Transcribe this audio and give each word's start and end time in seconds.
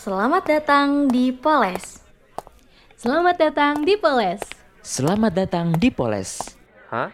Selamat 0.00 0.48
datang 0.48 1.12
di 1.12 1.28
Poles. 1.28 2.00
Selamat 2.96 3.36
datang 3.36 3.84
di 3.84 4.00
Poles. 4.00 4.40
Selamat 4.80 5.28
datang 5.28 5.76
di 5.76 5.92
Poles. 5.92 6.40
Hah? 6.88 7.12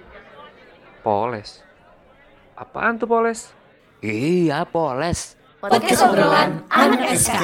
Poles? 1.02 1.66
Apaan 2.54 2.94
tuh 2.94 3.10
Poles? 3.10 3.50
Iya, 3.98 4.62
Poles. 4.70 5.34
Podcast 5.58 5.98
obrolan 6.06 6.62
anak 6.70 7.10
SK. 7.18 7.42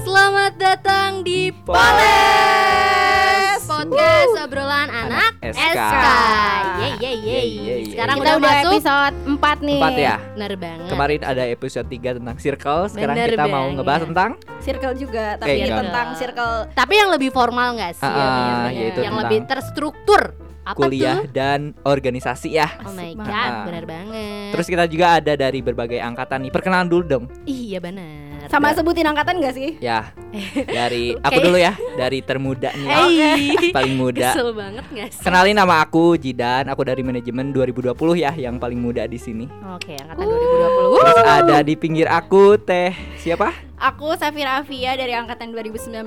Selamat 0.00 0.52
datang 0.56 1.20
di 1.20 1.52
Poles. 1.52 3.60
Podcast 3.68 4.48
obrolan 4.48 4.88
anak, 4.88 5.31
SK. 5.54 5.78
SK. 5.78 6.06
Yeay, 6.72 6.92
yeay, 6.94 7.16
yeay. 7.16 7.16
Yeay, 7.22 7.48
yeay, 7.54 7.82
Sekarang 7.88 8.16
udah, 8.16 8.32
Kita 8.32 8.40
udah 8.40 8.52
masuk 8.52 8.72
episode 8.72 9.14
4 9.26 9.56
nih. 9.62 9.78
Empat 9.78 9.94
ya? 9.94 10.16
Bener 10.32 10.52
banget. 10.56 10.88
Kemarin 10.88 11.20
ada 11.22 11.42
episode 11.46 11.86
3 11.86 12.18
tentang 12.18 12.36
circle, 12.36 12.82
sekarang 12.88 13.14
Bener 13.14 13.28
kita 13.30 13.44
mau 13.46 13.66
ngebahas 13.68 14.02
tentang 14.04 14.30
Circle 14.58 14.94
juga, 14.94 15.24
tapi 15.36 15.48
Eh, 15.48 15.56
ini 15.56 15.64
enggak. 15.66 15.80
tentang 15.84 16.08
circle 16.14 16.54
Tapi 16.70 16.94
yang 16.94 17.10
lebih 17.10 17.30
formal 17.30 17.68
nggak 17.74 17.92
sih? 17.94 18.04
Ah, 18.04 18.14
bener-bener. 18.14 18.72
yaitu 18.78 19.00
yang 19.02 19.16
lebih 19.16 19.38
terstruktur. 19.44 20.22
Apa 20.62 20.78
kuliah 20.78 21.18
tuh? 21.18 21.34
dan 21.34 21.60
organisasi 21.82 22.54
ya. 22.54 22.70
Oh 22.86 22.94
my 22.94 23.12
god, 23.12 23.26
banget. 23.26 23.64
bener 23.66 23.84
banget. 23.84 24.50
Terus 24.54 24.66
kita 24.70 24.84
juga 24.86 25.18
ada 25.18 25.34
dari 25.34 25.58
berbagai 25.58 25.98
angkatan 25.98 26.46
nih. 26.46 26.52
Perkenalan 26.54 26.86
dulu 26.86 27.02
dong. 27.02 27.24
iya 27.42 27.82
bener. 28.42 28.50
sama 28.50 28.74
sebutin 28.74 29.06
angkatan 29.06 29.38
gak 29.38 29.54
sih? 29.54 29.78
Ya. 29.78 30.10
Dari 30.78 31.14
aku 31.14 31.38
Oke. 31.38 31.44
dulu 31.44 31.58
ya, 31.60 31.76
dari 31.94 32.18
termuda 32.24 32.72
nih. 32.72 32.88
Eh, 32.88 33.70
Paling 33.70 33.94
muda. 33.94 34.32
Kesel 34.32 34.50
banget 34.56 34.84
gak 34.90 35.08
sih? 35.12 35.22
Kenalin 35.22 35.54
nama 35.54 35.84
aku 35.84 36.16
Jidan, 36.16 36.66
aku 36.72 36.82
dari 36.82 37.04
manajemen 37.04 37.52
2020 37.52 37.92
ya, 38.16 38.32
yang 38.34 38.56
paling 38.56 38.80
muda 38.80 39.04
di 39.04 39.20
sini. 39.20 39.44
Oke, 39.76 39.94
angkatan 39.94 40.24
2020. 40.24 40.98
Terus 40.98 41.20
ada 41.22 41.56
di 41.62 41.74
pinggir 41.76 42.08
aku 42.08 42.56
Teh 42.58 42.96
siapa? 43.20 43.52
Aku 43.76 44.14
Safira 44.14 44.62
Afia 44.62 44.94
dari 44.94 45.12
angkatan 45.12 45.50
2019. 45.52 46.06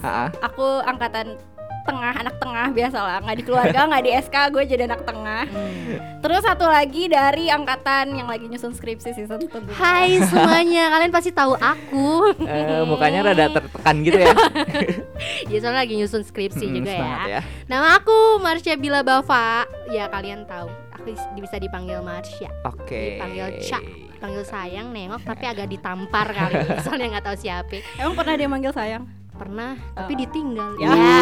Ah, 0.00 0.26
ah. 0.26 0.28
Aku 0.40 0.80
angkatan 0.82 1.36
tengah, 1.84 2.12
anak 2.16 2.36
tengah 2.38 2.66
biasalah, 2.70 3.16
nggak 3.22 3.36
di 3.36 3.44
keluarga, 3.44 3.80
nggak 3.86 4.04
di 4.04 4.10
SK, 4.16 4.36
gue 4.50 4.62
jadi 4.64 4.82
anak 4.88 5.02
tengah. 5.04 5.44
Hmm. 5.48 5.96
Terus 6.20 6.42
satu 6.44 6.66
lagi 6.68 7.08
dari 7.08 7.48
angkatan 7.48 8.12
yang 8.14 8.28
lagi 8.28 8.46
nyusun 8.46 8.72
skripsi 8.72 9.16
season. 9.16 9.40
Hai 9.74 10.20
semuanya, 10.24 10.92
kalian 10.92 11.12
pasti 11.12 11.30
tahu 11.32 11.56
aku. 11.56 12.36
Eh, 12.44 12.82
mukanya 12.84 13.32
rada 13.32 13.50
tertekan 13.50 13.94
gitu 14.04 14.18
ya. 14.20 14.34
ya 15.52 15.56
soalnya 15.60 15.84
lagi 15.84 15.94
nyusun 15.96 16.22
skripsi 16.22 16.64
Mm, 16.70 16.74
juga 16.76 16.90
semangat 16.92 17.20
ya. 17.26 17.40
Nama 17.66 17.88
aku 17.98 18.38
Marsha 18.38 18.74
Bila 18.76 19.00
Bava. 19.00 19.64
Ya 19.90 20.06
kalian 20.06 20.44
tahu. 20.46 20.68
Aku 20.94 21.16
bisa 21.40 21.56
dipanggil 21.56 22.04
Marsha. 22.04 22.52
Oke. 22.68 23.16
Dipanggil 23.16 23.58
Ca. 23.64 23.80
Panggil 24.20 24.44
sayang 24.44 24.92
nengok 24.92 25.24
tapi 25.24 25.48
agak 25.48 25.72
ditampar 25.72 26.28
kali. 26.28 26.60
Soalnya 26.84 27.16
nggak 27.16 27.24
tahu 27.24 27.36
siapa. 27.40 27.80
Emang 27.96 28.12
pernah 28.12 28.34
dia 28.36 28.48
manggil 28.52 28.72
sayang? 28.76 29.19
Pernah 29.40 29.72
tapi 29.90 30.12
Oh. 30.12 30.18
ditinggal. 30.20 30.70
Ya. 30.76 30.88
Ya. 30.90 31.16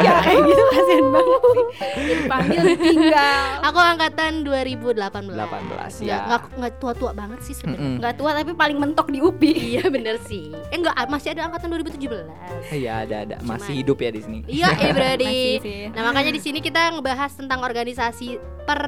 ya 0.00 0.12
kayak 0.20 0.40
gitu 0.44 0.62
kasihan 0.64 1.06
banget 1.08 1.40
sih. 1.42 1.64
Jadi 1.92 2.14
panggil 2.24 2.62
tinggal. 2.78 3.38
Aku 3.64 3.78
angkatan 3.78 4.32
2018. 4.40 5.34
18, 5.34 5.34
Nggak- 5.34 5.90
ya. 6.00 6.16
Nggak 6.24 6.42
nggak 6.54 6.72
tua-tua 6.78 7.10
banget 7.12 7.38
sih 7.42 7.52
sebenarnya. 7.52 7.82
Mm-mm. 7.84 7.98
Nggak 7.98 8.14
tua 8.14 8.30
tapi 8.32 8.50
paling 8.52 8.78
mentok 8.78 9.08
di 9.08 9.18
UPI. 9.18 9.52
Iya 9.74 9.84
bener 9.88 10.16
sih. 10.20 10.54
Eh 10.70 10.76
enggak 10.76 10.94
masih 11.04 11.28
ada 11.32 11.42
angkatan 11.44 11.66
2017. 11.68 12.30
Iya 12.70 12.92
ada 13.02 13.16
ada 13.20 13.36
masih 13.40 13.50
Cuman- 13.68 13.80
hidup 13.82 13.98
ya 13.98 14.10
di 14.10 14.20
sini. 14.20 14.38
Iya, 14.46 14.68
eh 14.72 14.92
berarti. 14.92 15.34
Nah, 15.92 16.02
makanya 16.04 16.30
di 16.30 16.40
sini 16.40 16.58
kita 16.58 16.92
ngebahas 16.92 17.32
tentang 17.32 17.60
organisasi 17.60 18.38
per 18.62 18.80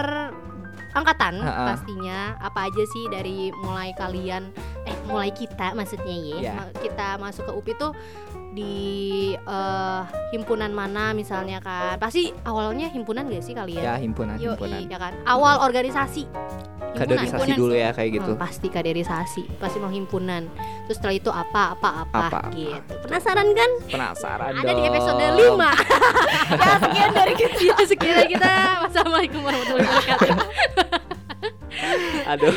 angkatan 0.93 1.43
Ha-ha. 1.43 1.67
pastinya 1.69 2.19
apa 2.39 2.65
aja 2.65 2.83
sih 2.87 3.05
dari 3.09 3.37
mulai 3.57 3.91
kalian 3.93 4.47
eh 4.85 4.95
mulai 5.05 5.31
kita 5.31 5.75
maksudnya 5.75 6.07
ya 6.15 6.37
Iya. 6.41 6.53
Ma- 6.55 6.71
kita 6.73 7.09
masuk 7.17 7.43
ke 7.45 7.53
UPI 7.53 7.75
tuh 7.77 7.93
di 8.55 8.75
eh, 9.35 10.03
himpunan 10.31 10.71
mana 10.71 11.11
misalnya 11.11 11.59
kan 11.59 11.99
pasti 11.99 12.31
awalnya 12.43 12.87
himpunan 12.87 13.27
gak 13.27 13.43
sih 13.43 13.51
kalian 13.51 13.83
Ya 13.83 13.95
himpunan 13.97 14.35
Yoi, 14.37 14.55
himpunan. 14.55 14.81
ya 14.87 14.97
kan 14.97 15.13
awal 15.25 15.59
organisasi 15.61 16.25
Himpunan. 16.95 17.11
Kaderisasi 17.19 17.27
himpunan 17.35 17.57
dulu 17.59 17.75
sih. 17.75 17.83
ya 17.83 17.91
kayak 17.91 18.11
gitu. 18.13 18.31
Hmm, 18.31 18.39
pasti 18.39 18.67
kaderisasi 18.69 19.43
pasti 19.59 19.79
mau 19.79 19.91
himpunan 19.91 20.47
terus 20.85 20.95
setelah 20.95 21.17
itu 21.17 21.27
apa 21.27 21.75
apa 21.75 21.89
apa, 22.01 22.19
Apa, 22.23 22.39
apa. 22.41 22.55
gitu 22.55 22.95
penasaran 23.03 23.49
kan 23.51 23.71
Penasaran 23.91 24.53
ada 24.55 24.71
di 24.71 24.79
dong. 24.79 24.89
episode 24.89 25.19
5 25.19 25.35
Ya 26.55 26.75
sekian 26.79 27.11
dari 27.13 27.35
kita. 27.35 27.59
ya 27.59 27.85
sekian 27.85 28.15
dari 28.15 28.29
kita 28.31 28.51
wassalamualaikum 28.81 29.41
warahmatullahi 29.43 29.91
wabarakatuh 29.91 30.39
Aduh. 32.31 32.55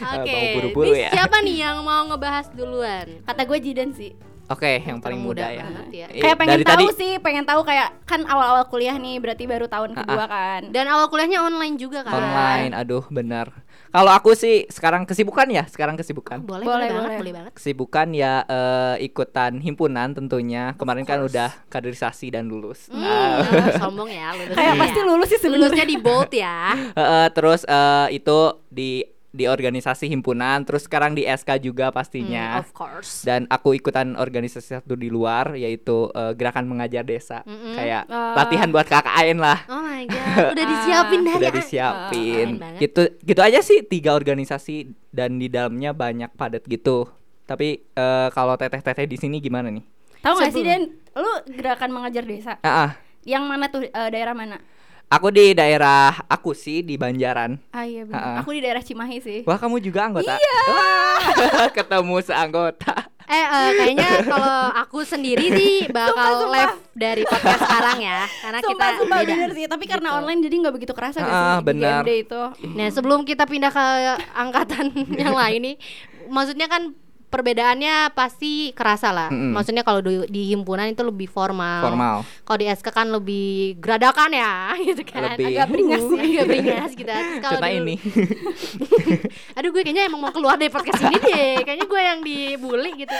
oke 0.00 0.32
mau 0.32 0.48
buru-buru 0.56 0.86
ini 0.88 1.04
ya. 1.04 1.10
siapa 1.12 1.36
nih 1.38 1.56
yang 1.60 1.84
mau 1.84 2.08
ngebahas 2.08 2.48
duluan 2.50 3.20
Kata 3.22 3.44
gue 3.44 3.58
Jidan 3.60 3.92
sih. 3.92 4.16
Oke, 4.48 4.80
yang 4.80 4.96
paling 4.98 5.20
muda 5.20 5.44
Termuda 5.44 5.92
ya. 5.92 5.92
ya. 5.92 6.06
Eh, 6.08 6.20
kayak 6.20 6.36
pengen 6.36 6.52
dari 6.54 6.64
tahu 6.64 6.72
tadi 6.72 6.86
sih, 6.94 7.12
pengen 7.18 7.44
tahu 7.44 7.60
kayak 7.62 7.88
kan 8.02 8.24
awal-awal 8.24 8.64
kuliah 8.64 8.94
nih, 8.94 9.16
berarti 9.18 9.44
baru 9.44 9.66
tahun 9.66 9.92
Ah, 9.92 9.96
kedua 9.98 10.24
kan. 10.24 10.60
dan 10.68 10.84
awal 10.86 11.06
kuliahnya 11.06 11.38
online 11.38 11.76
juga 11.76 12.00
kan 12.00 12.16
online. 12.16 12.72
Aduh, 12.72 13.04
benar. 13.06 13.52
Kalau 13.88 14.08
aku 14.08 14.32
sih 14.32 14.64
sekarang 14.66 15.04
kesibukan 15.04 15.44
ya, 15.46 15.64
sekarang 15.64 15.94
kesibukan. 15.94 16.40
boleh 16.40 16.60
boleh, 16.60 16.64
Boleh, 16.64 16.88
banget 16.88 17.04
boleh. 17.04 17.18
boleh 17.18 17.32
banget 17.34 17.52
Kesibukan 17.54 18.06
ya 18.10 18.32
eh, 18.42 18.96
ikutan 19.02 19.52
himpunan 19.58 20.08
tentunya. 20.10 20.72
Kemarin 20.74 21.04
kan 21.04 21.20
udah 21.20 21.52
kaderisasi 21.68 22.28
dan 22.28 22.46
lulus. 22.46 22.88
Hmm, 22.88 23.00
ah, 23.00 23.44
sombong 23.80 24.08
ya 24.08 24.32
lulusnya 24.32 24.56
Kayak 24.56 24.74
ya. 24.74 24.80
pasti 24.80 25.00
lulus 25.02 25.28
sih 25.28 25.40
lulusnya 25.42 25.68
sebenarnya. 25.76 25.86
di 25.86 25.96
bold 25.98 26.30
ya 26.30 26.58
eh, 26.96 27.28
terus 27.30 27.60
eh, 27.62 28.06
itu 28.14 28.38
di 28.66 29.04
di 29.30 29.44
organisasi 29.44 30.08
himpunan, 30.08 30.62
terus 30.62 30.84
sekarang 30.84 31.12
di 31.12 31.22
SK 31.22 31.60
juga 31.62 31.88
pastinya. 31.88 32.58
of 32.58 32.72
course 32.72 33.20
Dan 33.20 33.44
aku 33.46 33.72
ikutan 33.72 34.14
organisasi 34.14 34.74
satu 34.74 34.94
di 34.94 35.06
luar 35.06 35.52
yaitu 35.52 36.08
eh, 36.10 36.32
gerakan 36.32 36.64
mengajar 36.64 37.02
desa. 37.02 37.44
Mm-mm. 37.44 37.74
Kayak 37.74 38.08
Ah. 38.08 38.32
latihan 38.34 38.68
buat 38.68 38.84
KKN 38.84 39.36
lah. 39.36 39.58
oh 39.66 39.78
my 39.78 40.04
god 40.04 40.48
udah 40.54 40.64
disiapin 40.66 41.20
dari 41.22 41.36
Udah 41.36 41.50
a- 41.50 41.56
disiapin. 41.56 42.48
banget. 42.56 42.80
gitu 42.80 43.02
gitu 43.22 43.40
aja 43.40 43.60
sih 43.60 43.82
tiga 43.82 44.12
organisasi 44.12 44.76
dan 45.10 45.36
di 45.36 45.46
dalamnya 45.46 45.92
banyak 45.92 46.32
padat 46.32 46.64
gitu. 46.64 47.06
Tapi 47.44 47.68
eh, 47.86 48.28
kalau 48.30 48.54
teteh-teteh 48.54 49.04
di 49.04 49.16
sini 49.16 49.38
gimana 49.38 49.68
nih? 49.68 49.84
Tahu 50.18 50.34
gak 50.36 50.50
sih 50.50 50.60
Dan, 50.60 50.82
lu 51.14 51.30
gerakan 51.52 51.90
mengajar 51.90 52.22
desa. 52.22 52.56
Ah, 52.58 52.86
ah. 52.86 52.90
Yang 53.22 53.44
mana 53.44 53.64
tuh 53.66 53.84
eh, 53.84 54.08
daerah 54.08 54.32
mana? 54.32 54.56
Aku 55.08 55.28
di 55.28 55.52
daerah 55.52 56.12
aku 56.24 56.52
sih 56.52 56.80
di 56.80 56.94
Banjaran. 56.94 57.56
Ah 57.70 57.82
iya 57.82 58.04
Ah, 58.04 58.06
ah. 58.06 58.06
benar. 58.06 58.34
Aku 58.40 58.50
di 58.52 58.60
daerah 58.60 58.80
Cimahi 58.80 59.18
sih. 59.18 59.38
Wah, 59.42 59.56
kamu 59.56 59.80
juga 59.80 60.06
anggota? 60.06 60.34
Iya. 60.34 60.58
Wah, 60.68 61.20
ketemu 61.76 62.16
seanggota. 62.20 62.94
Eh, 63.24 63.36
eh, 63.36 63.68
kayaknya 63.74 64.08
kalau 64.24 64.56
aku 64.72 65.04
sendiri 65.04 65.52
sih 65.52 65.74
bakal 65.92 66.16
Sumpah, 66.40 66.48
live 66.48 66.76
dari 66.94 67.22
podcast 67.22 67.60
sekarang 67.60 67.98
ya, 68.00 68.24
karena 68.24 68.58
kita 68.58 68.68
Sumpah, 68.72 68.90
sumpah 68.96 69.18
beda. 69.18 69.28
bener 69.30 69.50
sih. 69.52 69.64
Tapi 69.66 69.84
karena 69.84 70.08
Gitu. 70.08 70.18
online 70.18 70.40
jadi 70.40 70.54
nggak 70.58 70.74
begitu 70.74 70.92
kerasa 70.96 71.18
Ah, 71.18 71.28
sih 71.28 71.36
di 71.60 71.64
benar. 71.66 72.02
Itu. 72.08 72.42
Nah, 72.72 72.88
sebelum 72.88 73.20
kita 73.22 73.44
pindah 73.44 73.68
ke 73.68 73.84
angkatan 74.32 74.84
yang 75.20 75.36
lain 75.36 75.60
nih, 75.62 75.76
maksudnya 76.26 76.68
kan 76.68 76.96
perbedaannya 77.28 78.10
pasti 78.10 78.72
kerasa 78.72 79.08
lah. 79.08 79.28
Mm-mm. 79.28 79.52
Maksudnya 79.52 79.80
kalau 79.80 80.00
di, 80.00 80.26
di 80.26 80.42
himpunan 80.48 80.88
itu 80.88 81.00
lebih 81.00 81.26
formal. 81.26 81.84
Formal. 81.84 82.16
Kalau 82.42 82.58
di 82.58 82.66
SK 82.66 82.88
kan 82.88 83.08
lebih 83.08 83.76
geradakan 83.76 84.30
ya, 84.30 84.52
gitu 84.88 85.02
kan. 85.04 85.32
Lebih. 85.32 85.44
Agak 85.50 85.66
beringas, 85.68 86.02
agak 86.04 86.44
beringas 86.44 86.90
gitu. 86.92 87.12
Kalau 87.38 87.60
dulu- 87.60 87.76
ini. 87.78 87.94
Aduh 89.56 89.70
gue 89.70 89.82
kayaknya 89.82 90.06
emang 90.06 90.20
mau 90.20 90.30
keluar 90.30 90.54
dari 90.54 90.70
podcast 90.70 91.00
ini 91.00 91.18
deh 91.18 91.54
Kayaknya 91.60 91.86
gue 91.86 92.00
yang 92.00 92.18
dibully 92.20 92.90
gitu 92.96 93.14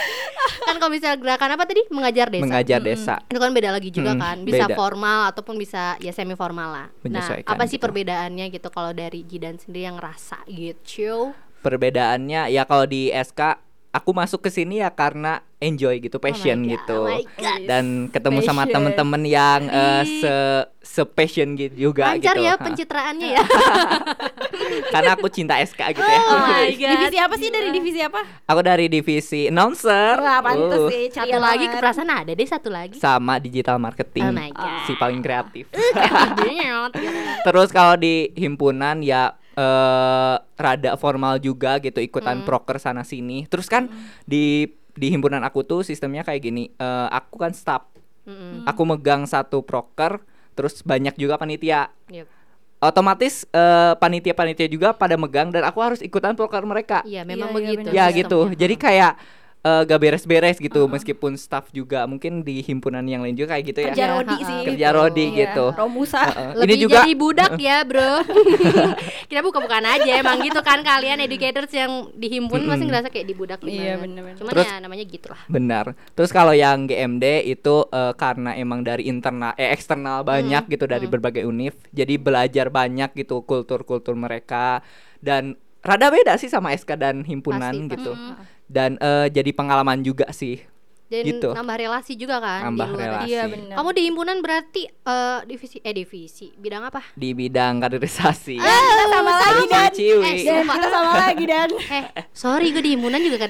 Kan 0.60 0.76
kalau 0.76 0.90
misalnya 0.90 1.18
gerakan 1.18 1.50
apa 1.54 1.64
tadi? 1.64 1.82
Mengajar 1.88 2.26
desa 2.28 2.44
Mengajar 2.44 2.80
desa. 2.80 3.14
Itu 3.24 3.38
kan 3.38 3.50
beda 3.50 3.70
lagi 3.70 3.90
juga 3.90 4.06
Mm, 4.08 4.20
kan 4.20 4.36
Bisa 4.40 4.64
beda. 4.64 4.74
formal 4.74 5.18
ataupun 5.28 5.54
bisa 5.56 5.98
ya 5.98 6.10
semi 6.10 6.32
formal 6.32 6.68
lah 6.70 6.86
Nah 7.04 7.42
apa 7.42 7.64
sih 7.64 7.76
gitu. 7.76 7.84
perbedaannya 7.84 8.48
gitu 8.48 8.68
Kalau 8.68 8.90
dari 8.90 9.20
Jidan 9.22 9.56
sendiri 9.56 9.84
yang 9.84 9.96
ngerasa 9.96 10.46
gitu 10.46 11.34
Perbedaannya 11.58 12.48
ya 12.48 12.62
kalau 12.62 12.86
di 12.86 13.10
SK 13.10 13.58
aku 13.90 14.10
masuk 14.10 14.40
ke 14.40 14.50
sini 14.50 14.78
ya 14.78 14.88
karena 14.88 15.40
enjoy 15.58 15.98
gitu, 15.98 16.16
passion 16.16 16.62
God, 16.62 16.70
gitu. 16.70 17.00
oh. 17.04 17.18
Dan 17.64 18.06
ketemu 18.08 18.40
sama 18.40 18.62
Passion. 18.62 18.74
temen-temen 18.74 19.22
yang 19.24 19.60
eh, 19.66 20.02
Ih. 20.02 20.20
se 20.20 20.34
se 20.78 21.02
passion 21.04 21.52
gitu 21.52 21.90
juga 21.90 22.14
Lancar 22.14 22.32
gitu. 22.32 22.42
ya 22.42 22.52
Ha. 22.52 22.62
pencitraannya 22.62 23.28
ya 23.32 23.42
Karena 24.92 25.10
aku 25.12 25.26
cinta 25.28 25.54
SK 25.56 25.80
gitu 25.92 26.04
ya. 26.04 26.20
Oh 26.20 26.38
my 26.38 26.70
God 26.74 26.90
Divisi 26.94 27.18
apa 27.18 27.34
sih 27.34 27.48
dari 27.48 27.68
divisi 27.70 28.00
apa? 28.00 28.20
Aku 28.44 28.60
dari 28.60 28.86
divisi 28.86 29.40
announcer. 29.46 30.14
Wah, 30.16 30.40
pantes 30.40 30.78
Uh, 30.78 30.88
sih. 30.88 31.02
Satu 31.08 31.26
ceria 31.26 31.38
lagi 31.38 31.64
banget. 31.64 31.74
keperasaan 31.74 32.10
ada 32.10 32.30
deh 32.30 32.46
satu 32.46 32.68
lagi 32.68 32.96
Sama 32.96 33.38
digital 33.38 33.76
marketing. 33.76 34.24
Oh 34.24 34.32
my 34.32 34.50
God. 34.50 34.84
Si 34.84 34.92
paling 34.94 35.20
kreatif. 35.20 35.66
Terus 37.44 37.68
kalau 37.70 37.94
di 37.96 38.30
himpunan 38.34 39.00
ya 39.00 39.34
eh 39.58 40.36
rada 40.54 40.94
formal 40.94 41.42
juga 41.42 41.82
gitu 41.82 41.98
ikutan 41.98 42.40
Hmm. 42.40 42.46
proker 42.46 42.78
sana 42.78 43.02
sini. 43.02 43.50
Terus 43.50 43.66
kan 43.66 43.90
di 44.22 44.70
di 44.94 45.10
himpunan 45.10 45.42
aku 45.42 45.62
tuh 45.62 45.82
sistemnya 45.82 46.22
kayak 46.22 46.40
gini. 46.40 46.70
eh, 46.70 47.08
aku 47.10 47.34
kan 47.36 47.50
staff. 47.50 47.82
Mm-mm. 48.22 48.62
Aku 48.64 48.82
megang 48.84 49.24
satu 49.24 49.64
proker, 49.64 50.20
terus 50.52 50.82
banyak 50.82 51.16
juga 51.16 51.34
panitia. 51.34 51.90
Yep. 52.06 52.38
otomatis 52.78 53.42
eh, 53.50 53.98
panitia-panitia 53.98 54.70
juga 54.70 54.94
pada 54.94 55.18
megang 55.18 55.50
dan 55.50 55.66
aku 55.66 55.82
harus 55.82 55.98
ikutan 55.98 56.38
proker 56.38 56.62
mereka. 56.62 57.02
Iya, 57.02 57.26
memang 57.26 57.50
Iya, 57.50 57.58
iya, 57.58 57.74
begitu. 57.74 57.88
Ya 57.90 58.04
sistemnya. 58.06 58.18
gitu. 58.22 58.38
Jadi 58.54 58.74
kayak 58.78 59.12
eh, 59.60 59.82
gak 59.82 59.98
beres-beres 59.98 60.56
gitu 60.56 60.86
meskipun 60.86 61.34
staff 61.34 61.68
juga 61.70 62.04
mungkin 62.04 62.40
di 62.40 62.60
himpunan 62.60 63.02
yang 63.02 63.20
lain 63.20 63.34
juga 63.34 63.52
kayak 63.52 63.64
gitu 63.66 63.78
ya. 63.80 63.86
kerja 63.88 64.04
Iya, 64.04 64.14
rodi 64.14 64.36
sih 64.40 64.58
Kerja 64.64 64.88
rodi 64.90 65.24
Iya, 65.26 65.38
gitu. 65.40 65.66
Romusa 65.72 66.20
Heeh. 66.24 66.50
lebih 66.56 66.64
Ini 66.70 66.82
juga 66.82 66.96
jadi 67.00 67.12
budak 67.14 67.52
ya 67.56 67.78
bro 67.82 68.12
kita 69.30 69.40
buka-bukaan 69.40 69.86
aja 69.86 70.12
emang 70.16 70.40
gitu 70.40 70.60
kan 70.60 70.80
kalian 70.80 71.18
educators 71.20 71.70
yang 71.70 71.92
dihimpun 72.14 72.64
pasti 72.64 72.84
ngerasa 72.84 73.08
kayak 73.08 73.26
dibudak 73.26 73.58
gitu 73.60 73.74
Iya, 73.74 73.98
bener-bener. 73.98 74.36
cuman 74.36 74.52
Terus- 74.52 74.66
ya 74.66 74.78
namanya 74.78 75.04
gitu 75.04 75.26
lah 75.28 75.40
Benar. 75.48 75.84
Terus 76.12 76.30
kalau 76.30 76.52
yang 76.52 76.84
GMD 76.84 77.24
itu 77.44 77.74
eh, 77.88 78.12
karena 78.14 78.54
emang 78.54 78.80
dari 78.80 79.06
internal 79.06 79.52
eh 79.54 79.68
eksternal 79.68 80.22
banyak 80.22 80.66
gitu 80.68 80.84
dari 80.84 81.04
berbagai 81.04 81.42
univ. 81.42 81.74
Jadi 81.90 82.14
belajar 82.16 82.68
banyak 82.68 83.14
gitu 83.14 83.40
kultur-kultur 83.40 84.14
mereka 84.14 84.80
dan 85.18 85.54
rada 85.80 86.08
beda 86.08 86.34
sih 86.34 86.46
sama 86.46 86.70
SK 86.70 86.90
dan 86.94 87.16
himpunan 87.22 87.70
Pasti, 87.70 87.92
gitu. 87.92 88.12
pasti. 88.12 88.56
Dan 88.68 89.00
eh, 89.00 89.26
jadi 89.32 89.50
pengalaman 89.56 90.04
juga 90.04 90.28
sih. 90.30 90.60
Dan 91.08 91.24
Gitu. 91.24 91.48
nambah 91.50 91.76
relasi 91.78 92.12
juga 92.14 92.36
kan 92.36 92.68
Nambah 92.68 92.84
di 92.84 92.92
luar 92.92 93.00
relasi. 93.02 93.26
iya 93.26 93.42
benar 93.44 93.74
kamu 93.74 93.90
di 93.90 94.02
himpunan 94.04 94.36
berarti 94.38 94.82
eh, 94.86 95.38
divisi 95.42 95.76
eh 95.78 95.94
divisi 95.94 96.46
bidang 96.54 96.82
apa? 96.84 97.00
Di 97.12 97.32
bidang 97.32 97.80
kaderisasi. 97.80 98.56
kita 98.56 99.04
sama 99.08 99.32
lagi 99.32 99.64
dan. 99.66 99.90
Eh, 100.20 100.36
dan 100.38 100.64
kita 100.66 100.88
sama 100.88 101.12
lagi 101.18 101.44
dan. 101.50 101.68
Eh 101.72 102.04
sorry 102.30 102.66
gue 102.70 102.82
di 102.82 102.92
himpunan 102.92 103.18
juga 103.18 103.36
Wah, 103.38 103.48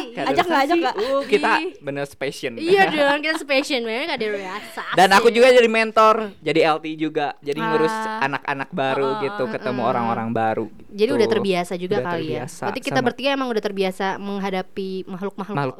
kaderisasi 0.00 0.22
ajak 0.24 0.44
nggak 0.44 0.62
ajak 0.62 0.76
nggak? 0.78 0.94
Uh, 0.96 1.22
kita 1.24 1.50
bener 1.80 2.04
passion. 2.14 2.52
iya 2.56 2.86
dong 2.92 3.20
kita 3.20 3.36
spesial 3.36 3.82
banget 3.82 4.06
kaderisasi 4.14 4.94
Dan 4.94 5.08
aku 5.10 5.28
juga 5.28 5.50
jadi 5.50 5.66
mentor, 5.66 6.30
jadi 6.38 6.60
LT 6.70 6.86
juga, 6.96 7.34
jadi 7.40 7.58
ngurus 7.58 7.90
Ah. 7.90 8.22
anak-anak 8.22 8.70
baru 8.70 9.18
gitu, 9.20 9.42
ketemu 9.48 9.82
orang-orang 9.82 10.28
baru. 10.30 10.66
jadi 10.88 11.10
gitu. 11.10 11.18
udah 11.18 11.28
terbiasa 11.28 11.72
juga 11.74 11.96
Udah 11.96 12.06
kali 12.08 12.22
terbiasa 12.28 12.54
ya 12.54 12.64
berarti 12.64 12.80
kita 12.80 12.94
sama- 12.94 13.06
bertiga 13.08 13.28
emang 13.32 13.48
udah 13.48 13.62
terbiasa 13.62 14.06
menghadapi 14.16 14.90
makhluk-makhluk. 15.04 15.56
Makhluk 15.58 15.78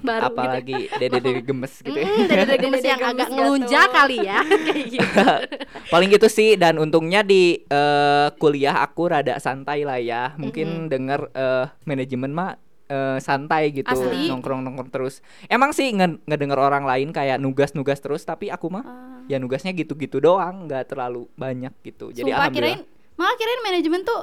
baru, 0.00 0.21
baru. 0.24 0.34
makhluk 0.34 0.62
baru 0.62 0.62
gitu. 0.62 0.94
apalagi 0.94 1.00
dede-dede 1.00 1.40
gemes 1.48 1.74
gitu 1.78 1.98
ya. 1.98 2.06
Mm, 2.06 2.12
gemes 2.12 2.28
Dede 2.28 2.88
yang 2.88 3.00
gemes 3.00 3.10
agak 3.10 3.18
jatuh. 3.18 3.34
ngelunjak 3.34 3.86
kali 3.88 4.16
ya 4.22 4.38
kayak 4.66 4.86
gitu. 4.88 5.24
Paling 5.92 6.08
gitu 6.10 6.28
sih 6.28 6.48
dan 6.54 6.74
untungnya 6.76 7.20
di 7.20 7.42
eh, 7.62 8.28
kuliah 8.36 8.76
aku 8.78 9.02
rada 9.08 9.36
santai 9.36 9.82
lah 9.82 9.98
ya. 9.98 10.32
Mungkin 10.36 10.86
denger 10.86 11.20
eh, 11.32 11.64
manajemen 11.82 12.30
mah 12.30 12.50
eh, 12.86 13.18
santai 13.18 13.72
gitu, 13.72 13.88
Asli. 13.88 14.28
nongkrong-nongkrong 14.28 14.90
terus. 14.90 15.20
Emang 15.46 15.72
sih 15.72 15.90
nge 15.90 16.22
ngedenger 16.24 16.58
orang 16.58 16.84
lain 16.84 17.10
kayak 17.10 17.38
nugas-nugas 17.38 17.98
terus, 17.98 18.22
tapi 18.22 18.48
aku 18.48 18.68
mah 18.68 18.84
ya 19.26 19.38
nugasnya 19.38 19.70
gitu-gitu 19.72 20.18
doang, 20.18 20.66
nggak 20.66 20.90
terlalu 20.90 21.26
banyak 21.34 21.72
gitu. 21.82 22.10
Jadi 22.10 22.28
Sumpah 22.28 22.48
alhamdulillah. 22.48 22.78
kirain 22.78 22.90
malah 23.12 23.34
kirain 23.36 23.62
manajemen 23.62 24.00
tuh 24.02 24.20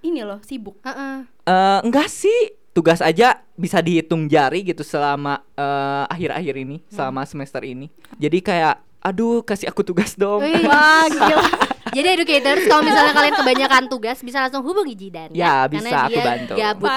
ini 0.00 0.24
loh 0.24 0.40
sibuk 0.40 0.80
Heeh. 0.80 1.28
Eh, 1.44 1.78
enggak 1.84 2.08
sih 2.08 2.56
tugas 2.70 3.00
aja 3.00 3.42
bisa 3.54 3.78
dihitung 3.78 4.26
jari 4.26 4.62
gitu 4.62 4.80
selama 4.80 5.42
eh, 5.52 6.04
akhir-akhir 6.08 6.54
ini 6.56 6.76
selama 6.86 7.22
semester 7.24 7.60
ini 7.60 7.90
jadi 8.16 8.38
kayak 8.40 8.74
aduh 9.00 9.40
kasih 9.40 9.66
aku 9.66 9.80
tugas 9.80 10.12
dong 10.14 10.40
Wih. 10.40 10.64
wah 10.70 11.06
gila 11.06 11.44
Jadi 11.90 12.06
educators 12.12 12.70
kalau 12.70 12.86
misalnya 12.86 13.10
kalian 13.10 13.34
kebanyakan 13.34 13.84
tugas 13.90 14.22
bisa 14.22 14.38
langsung 14.38 14.62
hubungi 14.62 14.94
Jidan 14.94 15.34
Ya, 15.34 15.66
Karena 15.66 15.74
bisa, 15.74 15.98
aku 15.98 16.12
dia 16.12 16.22
bantu. 16.22 16.54
gabut 16.54 16.90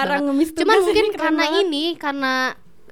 Cuman 0.53 0.77
mungkin 0.85 1.03
ini, 1.03 1.17
karena 1.17 1.41
banget. 1.41 1.63
ini 1.65 1.83
karena 1.97 2.33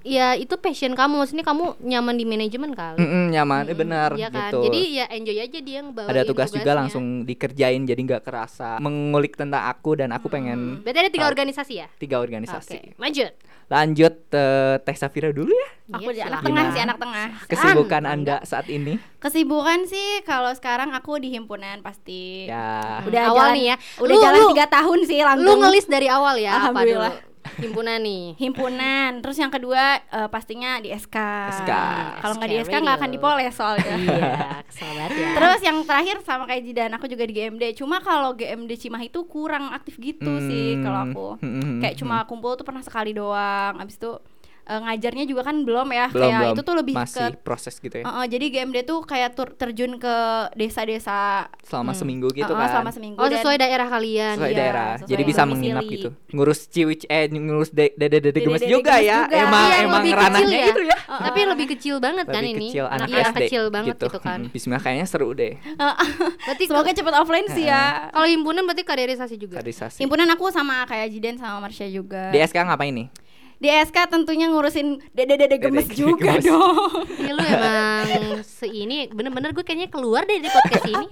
ya 0.03 0.33
itu 0.33 0.53
passion 0.55 0.91
kamu 0.91 1.13
maksudnya 1.15 1.41
kamu 1.41 1.77
nyaman 1.79 2.13
di 2.13 2.23
manajemen 2.23 2.71
kali. 2.71 2.97
Mm-mm, 2.97 3.29
nyaman 3.29 3.63
eh, 3.63 3.73
benar 3.73 4.09
Iya 4.11 4.27
kan. 4.27 4.49
gitu 4.49 4.59
Jadi 4.65 4.79
ya 4.93 5.05
enjoy 5.07 5.37
aja 5.37 5.59
dia 5.59 5.79
ngebawain 5.79 6.09
ada 6.09 6.21
tugas 6.23 6.47
juga 6.47 6.61
tugasnya. 6.63 6.79
langsung 6.79 7.05
dikerjain 7.23 7.81
jadi 7.83 8.01
nggak 8.01 8.21
kerasa 8.21 8.77
mengulik 8.77 9.33
tentang 9.33 9.63
aku 9.63 9.95
dan 9.95 10.09
aku 10.09 10.25
pengen 10.27 10.81
Berarti 10.81 10.99
ada 10.99 11.11
tiga 11.11 11.27
organisasi 11.27 11.73
ya? 11.75 11.87
tiga 11.95 12.17
Oke, 12.17 12.25
organisasi 12.25 12.97
lanjut. 12.97 13.31
lanjut 13.67 14.13
eh, 14.29 14.75
Teh 14.79 14.95
Safira 14.95 15.29
dulu 15.29 15.49
ya 15.49 15.69
aku 15.93 16.07
Iya, 16.07 16.11
di 16.11 16.21
anak 16.23 16.39
silakan. 16.39 16.45
tengah 16.47 16.65
sih 16.67 16.81
anak 16.81 16.97
tengah 16.97 17.25
kesibukan 17.45 18.01
Bangga. 18.01 18.13
anda 18.13 18.35
saat 18.43 18.67
ini 18.67 18.93
kesibukan 19.17 19.79
sih 19.85 20.07
kalau 20.21 20.51
sekarang 20.51 20.91
aku 20.91 21.17
di 21.17 21.29
himpunan 21.29 21.79
pasti 21.79 22.45
ya 22.45 22.99
udah 23.01 23.21
Awal 23.27 23.35
jalan, 23.37 23.53
nih 23.53 23.65
ya. 23.65 23.75
udah 23.97 24.11
Lu- 24.11 24.23
jalan 24.23 24.39
lu- 24.39 24.51
tiga 24.51 24.65
tahun 24.67 24.99
sih 25.03 25.17
Lu 25.17 25.25
langsung 25.25 25.59
ngelis 25.61 25.85
dari 25.85 26.07
awal 26.07 26.35
ya 26.35 26.51
apa 26.53 26.73
Alhamdulillah. 26.73 27.13
dulu? 27.13 27.29
Himpunan 27.57 27.99
nih. 27.99 28.25
himpunan 28.35 29.19
terus 29.19 29.35
yang 29.35 29.49
kedua 29.49 29.81
eh, 29.99 30.27
pastinya 30.27 30.77
di 30.77 30.89
SK 30.89 31.17
SK. 31.57 31.71
kalau 32.19 32.33
nggak 32.35 32.47
di 32.47 32.57
SK 32.61 32.75
nggak 32.77 32.97
akan 32.97 33.09
dipoles 33.09 33.53
soalnya 33.53 33.95
Iya, 33.97 34.63
banget 34.71 35.11
ya. 35.13 35.29
Terus 35.33 35.59
yang 35.61 35.77
terakhir 35.83 36.15
sama 36.21 36.43
kayak 36.45 36.63
Jidan 36.63 36.91
aku 36.93 37.05
juga 37.05 37.23
di 37.23 37.33
GMD. 37.33 37.63
Cuma 37.75 37.99
kalau 37.99 38.31
GMD 38.33 38.71
Cimahi 38.77 39.07
itu 39.07 39.21
kurang 39.25 39.69
aktif 39.69 39.97
gitu 39.97 40.39
sih 40.41 40.73
Hmm. 40.73 40.81
kalau 40.81 40.99
aku. 41.03 41.27
Hmm, 41.39 41.79
Kayak 41.79 41.93
hmm, 41.93 42.01
cuma 42.01 42.17
kumpul 42.23 42.53
tuh 42.53 42.63
pernah 42.63 42.79
sekali 42.79 43.11
doang. 43.11 43.75
Abis 43.77 43.97
itu 43.97 44.11
eh, 44.63 44.79
ngajarnya 44.79 45.25
juga 45.25 45.41
kan 45.43 45.61
belum 45.61 45.87
ya. 45.89 46.05
belum 46.07 46.21
kayak 46.23 46.39
belum 46.39 46.53
itu 46.53 46.61
tuh 46.61 46.75
lebih 46.75 46.95
masih 46.95 47.27
ke 47.31 47.39
proses 47.39 47.75
gitu 47.75 47.95
ya 47.95 48.03
Eh, 48.03 48.13
eh, 48.13 48.25
jadi 48.27 48.45
GMD 48.51 48.77
tuh 48.83 48.99
kayak 49.01 49.29
tur- 49.31 49.53
terjun 49.53 49.97
ke 49.97 50.15
desa-desa 50.55 51.47
selama 51.61 51.91
seminggu 51.91 52.29
gitu 52.29 52.47
eh, 52.47 52.55
kan 52.55 52.67
selama 52.69 52.91
seminggu 52.91 53.17
Oh, 53.17 53.25
dan- 53.25 53.37
sesuai 53.37 53.57
daerah 53.57 53.87
kalian. 53.87 54.35
sesuai 54.35 54.49
iya, 54.49 54.59
daerah 54.59 54.89
sesuai 54.95 55.09
jadi 55.09 55.23
bisa 55.23 55.41
menginap 55.43 55.83
gitu 55.85 56.09
ngurus 56.31 56.59
ciwic 56.67 57.01
eh 57.05 57.25
ngurus 57.27 57.69
de- 57.69 57.93
dede 57.93 58.17
dede 58.21 58.39
gemes 58.39 58.59
Dede-dede 58.59 58.71
juga 58.71 58.93
ya 58.97 59.25
emang 59.27 59.63
Iya, 59.63 59.75
emang 59.81 60.01
lebih 60.01 60.13
ranahnya 60.13 60.41
kecil 60.41 60.57
ya. 60.57 60.67
itu 60.67 60.81
ya 60.83 60.97
Tapi 61.11 61.39
lebih 61.43 61.67
kecil 61.69 61.95
banget 61.99 62.25
kan 62.25 62.41
ini. 62.41 62.67
kecil 62.67 62.85
anak 62.87 63.07
Iya, 63.07 63.21
SD 63.25 63.37
kecil 63.41 63.63
banget 63.67 63.87
gitu, 63.93 64.07
kan. 64.17 64.39
Mm, 64.41 64.51
Bismillah 64.51 64.81
kayaknya 64.81 65.05
seru 65.05 65.29
deh 65.31 65.53
Berarti 66.41 66.63
Semoga 66.65 66.91
cepet 66.91 67.13
offline 67.13 67.47
sih 67.49 67.65
ya. 67.65 68.07
kalau 68.09 68.27
himpunan 68.27 68.63
berarti 68.63 68.83
kaderisasi 68.83 69.35
juga. 69.35 69.59
kaderisasi 69.59 69.99
Himpunan 69.99 70.27
aku 70.29 70.47
sama 70.49 70.85
kayak 70.85 71.07
Jidan 71.09 71.35
sama 71.35 71.59
Marsha 71.59 71.85
juga. 71.85 72.31
di 72.31 72.39
SK 72.39 72.57
ngapain 72.61 72.91
nih 72.91 73.07
Di 73.61 73.69
SK 73.69 74.09
tentunya 74.09 74.49
ngurusin 74.49 75.13
dede-dede 75.13 75.55
gemes 75.55 75.85
Dede 75.85 75.97
juga 76.01 76.33
gemes. 76.33 76.43
dong. 76.43 77.05
Ya 77.15 77.31
lu 77.31 77.43
emang 77.45 78.05
seini 78.41 79.05
bener-bener 79.07 79.53
gue 79.53 79.61
kayaknya 79.61 79.85
keluar 79.87 80.25
deh 80.25 80.33
dari 80.35 80.49
podcast 80.49 80.85
ini. 80.87 81.05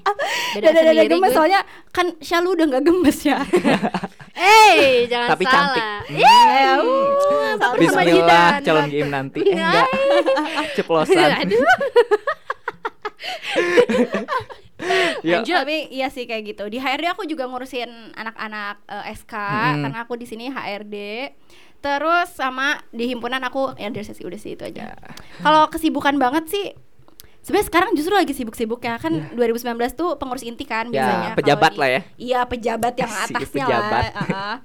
Dede-dede 0.57 1.05
gemes 1.07 1.29
gue. 1.29 1.37
soalnya 1.37 1.61
kan 1.87 2.17
Shalu 2.17 2.57
udah 2.57 2.65
nggak 2.67 2.83
gemes 2.83 3.19
ya. 3.21 3.37
Eh, 4.39 5.03
jangan 5.05 5.35
tapi 5.35 5.43
salah. 5.43 5.75
cantik 5.75 6.15
Ya, 6.15 6.79
uh, 6.79 7.19
sabar 7.59 7.59
sama 7.59 7.75
Bismillah 7.75 8.07
Jidan. 8.07 8.63
calon 8.63 8.87
game 8.87 9.09
nanti 9.11 9.39
eh 9.43 9.51
enggak 9.51 9.87
ceplosan 10.79 11.29
Aduh. 11.43 11.59
Ya. 15.19 15.43
Lanjut. 15.43 15.59
Tapi 15.59 15.91
iya 15.91 16.07
sih 16.07 16.23
kayak 16.23 16.43
gitu. 16.47 16.63
Di 16.71 16.79
HRD 16.79 17.11
aku 17.11 17.27
juga 17.27 17.43
ngurusin 17.45 18.15
anak-anak 18.15 18.79
eh, 18.87 19.11
SK 19.11 19.33
Mm-mm. 19.35 19.81
karena 19.83 19.99
aku 20.01 20.13
di 20.15 20.23
sini 20.23 20.47
HRD. 20.47 20.95
Terus 21.79 22.27
sama 22.29 22.75
di 22.89 23.07
himpunan 23.07 23.39
aku 23.39 23.71
ya 23.73 23.87
dari 23.87 24.03
sesi 24.03 24.21
udah 24.21 24.35
sih 24.35 24.53
itu 24.53 24.63
Ya. 24.65 24.91
aja. 24.91 24.99
Kalau 25.39 25.67
kesibukan 25.67 26.15
banget 26.15 26.45
sih 26.47 26.65
Sebenarnya 27.39 27.71
sekarang 27.71 27.89
justru 27.95 28.11
lagi 28.11 28.35
sibuk-sibuk 28.35 28.83
ya 28.83 28.99
kan 28.99 29.31
2019 29.31 29.63
tuh 29.95 30.19
pengurus 30.19 30.43
inti 30.43 30.67
kan 30.67 30.91
Ya, 30.91 31.07
biasanya 31.07 31.29
pejabat 31.33 31.71
di- 31.71 31.79
lah 31.79 31.87
ya. 31.89 32.01
Iya 32.19 32.39
pejabat 32.43 32.93
yang 32.93 33.07
Si 33.15 33.31
atasnya 33.31 33.63
pejabat. 33.63 34.03
lah. 34.03 34.11
uh-uh. 34.19 34.55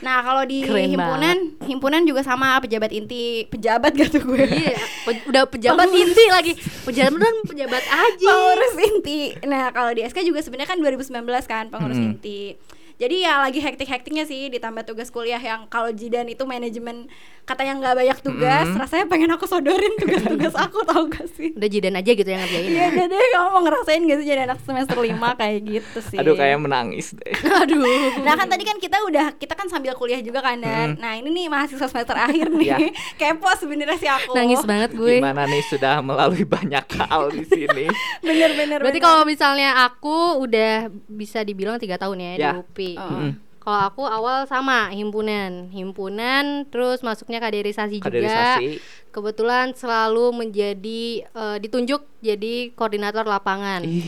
Nah 0.00 0.16
kalau 0.20 0.42
di 0.44 0.62
Keren 0.62 0.86
himpunan 0.86 1.36
himpunan 1.60 2.02
juga 2.04 2.22
sama 2.22 2.62
pejabat 2.62 2.94
inti 2.94 3.42
pejabat 3.44 3.98
gitu 3.98 4.22
gue. 4.22 4.38
Iya, 4.38 4.78
pe- 5.02 5.26
udah 5.34 5.50
pejabat 5.50 5.90
inti 5.90 6.24
lagi. 6.30 6.52
Pejabat 6.86 7.34
pejabat 7.42 7.84
aja. 8.06 8.22
pengurus 8.24 8.74
inti. 8.78 9.20
Nah, 9.42 9.68
kalau 9.70 9.90
di 9.90 10.00
SK 10.00 10.22
juga 10.22 10.40
sebenarnya 10.40 10.70
kan 10.70 10.78
2019 10.78 11.10
kan 11.44 11.64
pengurus 11.68 11.98
Mm-mm. 11.98 12.08
inti. 12.14 12.54
Jadi 12.94 13.16
ya 13.20 13.38
lagi 13.38 13.58
hektik-hektiknya 13.58 14.24
sih 14.24 14.48
ditambah 14.48 14.84
tugas 14.84 15.08
kuliah 15.08 15.38
yang 15.38 15.64
kalau 15.66 15.88
Jidan 15.90 16.26
itu 16.26 16.42
manajemen 16.42 17.08
katanya 17.42 17.74
nggak 17.76 17.94
banyak 17.96 18.18
tugas, 18.20 18.66
Mm-mm. 18.66 18.78
rasanya 18.78 19.06
pengen 19.06 19.30
aku 19.30 19.44
sodorin 19.44 19.90
tugas-tugas 19.96 20.54
aku 20.54 20.78
tahu 20.84 21.08
gak 21.08 21.26
sih? 21.28 21.50
Udah 21.52 21.66
jidan 21.66 21.92
aja 21.92 22.06
gitu 22.08 22.24
yang 22.24 22.38
ngerjain. 22.40 22.64
Iya, 22.64 22.86
ya. 22.88 23.04
deh 23.04 23.18
kamu 23.32 23.48
mau 23.48 23.62
ngerasain 23.62 23.98
gak 24.00 24.16
sih 24.16 24.26
jadi 24.26 24.40
anak 24.44 24.58
semester 24.60 24.94
5 24.96 25.10
kayak 25.34 25.58
gitu 25.60 25.98
sih. 26.04 26.16
aduh 26.16 26.34
kayak 26.34 26.54
menangis 26.56 27.10
deh 27.12 27.34
Aduh. 27.62 27.82
Nah 28.20 28.34
kan 28.34 28.46
tadi 28.46 28.62
kan 28.62 28.78
kita 28.78 29.02
udah 29.02 29.34
kita 29.34 29.52
kan 29.52 29.66
sambil 29.66 29.92
kuliah 29.92 30.20
juga 30.20 30.38
kan 30.40 30.56
dan 30.56 30.84
Mm. 30.84 30.98
nah 30.98 31.12
ini 31.14 31.28
nih 31.32 31.46
mahasiswa 31.46 31.84
semester 31.84 32.14
akhir 32.14 32.46
nih 32.54 32.68
Iya. 32.68 32.78
kepo 33.16 33.50
sebenarnya 33.54 33.96
sih 33.96 34.06
aku 34.08 34.32
Nangis 34.32 34.62
banget 34.62 34.90
gue. 34.92 35.18
gimana 35.18 35.42
nih 35.44 35.62
sudah 35.64 35.98
melalui 36.00 36.42
banyak 36.44 36.84
hal 37.00 37.26
di 37.28 37.42
sini 37.44 37.86
bener-bener 38.24 38.78
Berarti 38.78 38.96
bener. 38.96 39.08
kalau 39.08 39.22
misalnya 39.24 39.68
aku 39.82 40.16
udah 40.38 40.74
bisa 41.06 41.42
dibilang 41.42 41.76
tiga 41.76 41.96
tahun 41.96 42.18
ya, 42.18 42.32
Ya. 42.32 42.50
di 42.52 42.58
UPI. 42.60 42.81
Oh. 42.94 43.08
Mm-mm. 43.08 43.32
Kalau 43.62 43.78
aku 43.86 44.02
awal 44.02 44.42
sama 44.44 44.90
himpunan, 44.90 45.70
himpunan, 45.70 46.66
terus 46.66 46.98
masuknya 46.98 47.38
kaderisasi, 47.38 48.02
juga. 48.02 48.10
kaderisasi. 48.10 48.82
Kebetulan 49.08 49.70
selalu 49.70 50.34
menjadi 50.34 51.02
eh, 51.22 51.56
ditunjuk 51.62 52.02
jadi 52.18 52.74
koordinator 52.74 53.22
lapangan, 53.22 53.86
Ih, 53.86 54.02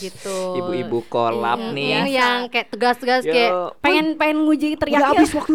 gitu. 0.00 0.58
ibu-ibu 0.58 1.06
kolab 1.06 1.54
Mm, 1.60 1.70
nih. 1.70 1.86
Yang- 1.92 2.10
yang 2.10 2.36
kayak 2.48 2.66
tegas-tegas 2.68 3.22
kayak 3.22 3.78
pengen 3.78 4.18
pengen 4.18 4.42
nguji 4.42 4.74
teriak 4.74 5.06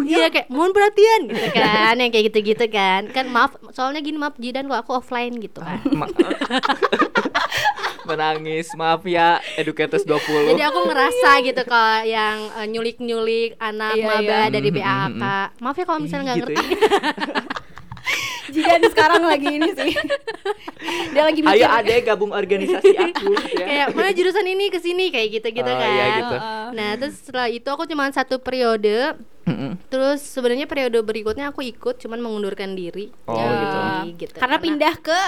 Iya 0.08 0.32
kayak 0.32 0.48
mohon 0.48 0.72
perhatian. 0.72 1.22
Gitu 1.28 1.52
kan 1.52 1.96
yang 1.98 2.08
kayak 2.08 2.26
gitu-gitu 2.32 2.66
kan. 2.70 3.12
Kan 3.12 3.28
maaf 3.28 3.52
soalnya 3.72 4.00
gini 4.00 4.16
maaf 4.16 4.40
Jidan 4.40 4.64
kalau 4.66 4.80
aku 4.80 4.92
offline 4.96 5.36
gitu 5.36 5.60
kan 5.60 5.84
Menangis 8.12 8.68
maaf 8.74 9.02
ya 9.04 9.28
educators 9.56 10.04
20 10.04 10.52
Jadi 10.52 10.62
aku 10.62 10.80
ngerasa 10.84 11.30
gitu 11.42 11.62
kalau 11.64 11.98
yang 12.04 12.38
eh, 12.54 12.68
nyulik-nyulik 12.68 13.56
anak 13.58 13.94
Iya, 13.94 14.06
maba 14.06 14.22
iya. 14.22 14.50
dari 14.50 14.70
Mm, 14.70 14.78
mm, 14.78 14.84
BAK. 15.18 15.24
Maaf 15.58 15.76
ya 15.76 15.86
kalau 15.86 16.00
misalnya 16.00 16.24
nggak 16.26 16.38
Gitu 16.38 16.52
ngerti. 16.52 16.66
ya. 16.66 16.80
Jidan 18.52 18.84
sekarang 18.86 19.24
lagi 19.24 19.48
ini 19.50 19.72
sih 19.72 19.96
dia 21.08 21.24
lagi 21.24 21.40
mikir 21.40 21.56
ayo 21.56 21.68
adek 21.72 22.04
gabung 22.04 22.34
organisasi 22.34 23.00
aku 23.00 23.32
ya 23.56 23.64
kayak 23.64 23.88
mana 23.94 24.12
jurusan 24.12 24.44
ini 24.44 24.68
ke 24.68 24.76
sini 24.78 25.08
kayak 25.08 25.40
gitu-gitu 25.40 25.64
Oh, 25.64 25.78
kan. 25.78 25.88
iya 25.88 26.06
gitu. 26.18 26.36
Nah, 26.74 26.90
terus 26.98 27.16
setelah 27.18 27.48
itu 27.48 27.64
aku 27.66 27.86
cuma 27.86 28.10
satu 28.10 28.38
periode. 28.38 29.16
Terus 29.88 30.20
sebenarnya 30.22 30.66
periode 30.66 30.96
berikutnya 30.98 31.48
aku 31.48 31.62
ikut 31.62 31.96
cuman 31.98 32.20
mengundurkan 32.20 32.72
diri. 32.74 33.12
Oh, 33.24 33.36
Jadi, 33.36 34.18
gitu. 34.18 34.36
karena 34.36 34.58
pindah 34.58 34.94
ke 34.98 35.20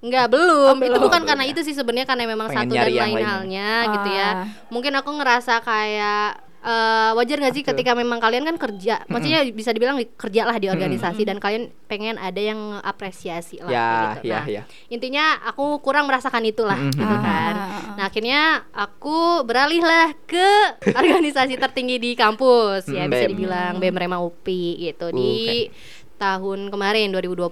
Enggak, 0.00 0.26
belum. 0.28 0.66
Oh, 0.66 0.74
Itu 0.74 0.82
belum. 0.82 1.00
bukan 1.02 1.12
Belum 1.18 1.28
karena 1.28 1.44
ya. 1.44 1.50
itu 1.50 1.60
sih 1.60 1.72
sebenarnya 1.72 2.06
karena 2.06 2.24
memang 2.26 2.48
Pengen 2.48 2.58
satu 2.62 2.74
dan 2.74 2.88
lain 2.90 3.20
halnya 3.20 3.70
gitu 3.90 4.08
ya. 4.10 4.28
Ah. 4.30 4.44
Mungkin 4.68 4.92
aku 4.94 5.10
ngerasa 5.14 5.60
kayak 5.60 6.28
eh, 6.60 7.10
wajar 7.14 7.36
gak 7.38 7.52
sih 7.52 7.62
Betul. 7.62 7.72
ketika 7.74 7.92
memang 7.94 8.16
kalian 8.16 8.44
kan 8.44 8.56
kerja, 8.58 9.00
maksudnya 9.06 9.40
bisa 9.46 9.72
dibilang 9.72 9.96
di- 9.96 10.08
kerjalah 10.10 10.52
di 10.54 10.68
organisasi 10.68 11.24
dan 11.24 11.36
kalian 11.36 11.72
pengen 11.86 12.16
ada 12.16 12.36
yang 12.36 12.76
apresiasi 12.78 13.56
lah 13.58 13.70
ya 13.70 13.88
gitu. 14.14 14.28
ya 14.28 14.36
Nah, 14.36 14.44
ya 14.46 14.62
intinya 14.86 15.24
aku 15.42 15.80
kurang 15.80 16.04
merasakan 16.04 16.44
itulah 16.44 16.76
Mhm. 16.76 16.92
gitu 16.92 17.16
kan. 17.18 17.54
Ah. 17.54 17.96
Nah 17.96 18.04
akhirnya 18.06 18.40
aku 18.72 19.40
beralih 19.42 19.80
lah 19.80 20.12
ke 20.22 20.48
organisasi 21.00 21.56
tertinggi 21.56 21.96
di 21.96 22.12
kampus 22.12 22.88
ya 22.88 23.04
Hmm, 23.04 23.10
bisa 23.10 23.24
dibilang 23.26 23.72
BEM 23.76 23.96
Rema 23.96 24.20
UPI 24.20 24.68
gitu 24.86 25.06
Uh, 25.06 25.16
di 25.16 25.72
tahun 26.20 26.68
kemarin 26.68 27.08
2020 27.10 27.48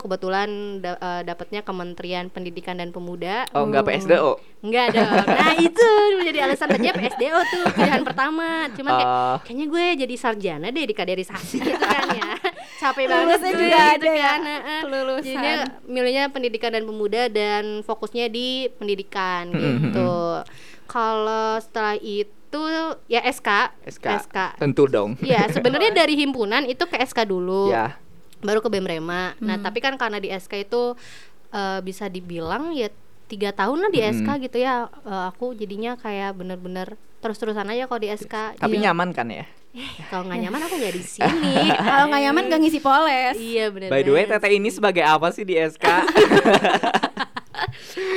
kebetulan 0.00 0.48
da- 0.78 0.96
eh, 0.96 1.22
dapatnya 1.22 1.60
Kementerian 1.60 2.26
Pendidikan 2.26 2.74
dan 2.74 2.88
Pemuda. 2.88 3.44
oh 3.50 3.62
enggak 3.62 3.84
PSDO 3.84 4.40
Enggak 4.58 4.86
dong. 4.90 5.12
Nah, 5.36 5.52
itu 5.54 5.86
menjadi 6.16 6.38
alasan 6.42 6.72
aja 6.72 6.90
PSDO 6.90 7.38
tuh 7.46 7.62
pilihan 7.70 8.02
pertama. 8.02 8.66
Cuman 8.72 8.92
kayak 8.94 9.04
Oh. 9.06 9.36
kayaknya 9.40 9.66
gue 9.68 9.84
jadi 10.00 10.14
sarjana 10.16 10.66
deh 10.68 10.82
di 10.82 10.92
kaderisasi 10.92 11.56
gitu 11.60 11.76
kan 11.76 12.02
ya. 12.10 12.32
Capek 12.82 13.04
banget 13.04 13.36
Lulusnya 13.36 13.50
gue 13.50 13.60
juga 13.62 13.76
gitu 13.76 13.94
ada 13.94 14.08
ya, 14.08 14.24
kan. 14.26 14.40
Heeh. 14.42 14.80
kelulusan. 14.80 15.22
Jadinya 15.22 15.54
milihnya 15.84 16.24
pendidikan 16.28 16.70
dan 16.70 16.82
pemuda 16.82 17.22
dan 17.28 17.64
fokusnya 17.82 18.26
di 18.26 18.48
pendidikan 18.72 19.48
Mm-mm, 19.48 19.92
gitu. 19.92 20.12
Kalau 20.86 21.58
setelah 21.58 21.94
itu 21.96 22.62
ya 23.04 23.20
SK, 23.22 23.48
SK. 23.84 24.56
tentu 24.56 24.86
dong 24.86 25.18
Iya, 25.20 25.50
sebenarnya 25.50 25.92
dari 26.00 26.16
himpunan 26.16 26.64
itu 26.64 26.82
ke 26.82 26.96
SK 26.96 27.22
dulu 27.24 27.68
ya 27.68 27.98
baru 28.38 28.58
ke 28.58 28.68
BEM 28.68 28.84
Rema. 28.86 29.32
Nah, 29.38 29.56
tapi 29.58 29.78
kan 29.78 29.94
karena 29.94 30.16
di 30.16 30.28
SK 30.28 30.52
itu 30.62 30.94
eh, 31.48 31.78
bisa 31.80 32.06
dibilang 32.06 32.72
ya 32.72 32.88
tiga 33.26 33.50
tahun 33.50 33.78
lah 33.80 33.90
di 33.90 33.98
Hmm. 33.98 34.10
SK 34.12 34.28
gitu 34.40 34.58
ya. 34.58 34.74
Eh, 34.86 35.24
aku 35.28 35.52
jadinya 35.52 35.94
kayak 35.94 36.34
bener-bener 36.34 36.94
terus-terusan 37.18 37.66
aja 37.66 37.84
kalau 37.84 37.98
di 37.98 38.08
SK. 38.08 38.54
tapi 38.56 38.76
Jadi, 38.76 38.84
nyaman 38.84 39.10
kan 39.10 39.26
ya 39.26 39.44
kalau 40.08 40.24
nggak 40.24 40.40
nyaman 40.40 40.60
aku 40.62 40.74
nggak 40.74 40.94
di 40.94 41.02
sini. 41.02 41.54
kalau 41.88 42.04
nggak 42.06 42.22
nyaman 42.22 42.44
gak 42.46 42.60
ngisi 42.60 42.80
poles 42.80 43.36
Iya 43.36 43.68
benar. 43.68 43.88
by 43.88 44.00
the 44.00 44.10
way 44.10 44.24
teteh 44.24 44.52
ini 44.52 44.68
sebagai 44.68 45.02
apa 45.02 45.28
sih 45.30 45.42
di 45.42 45.52
SK 45.54 45.84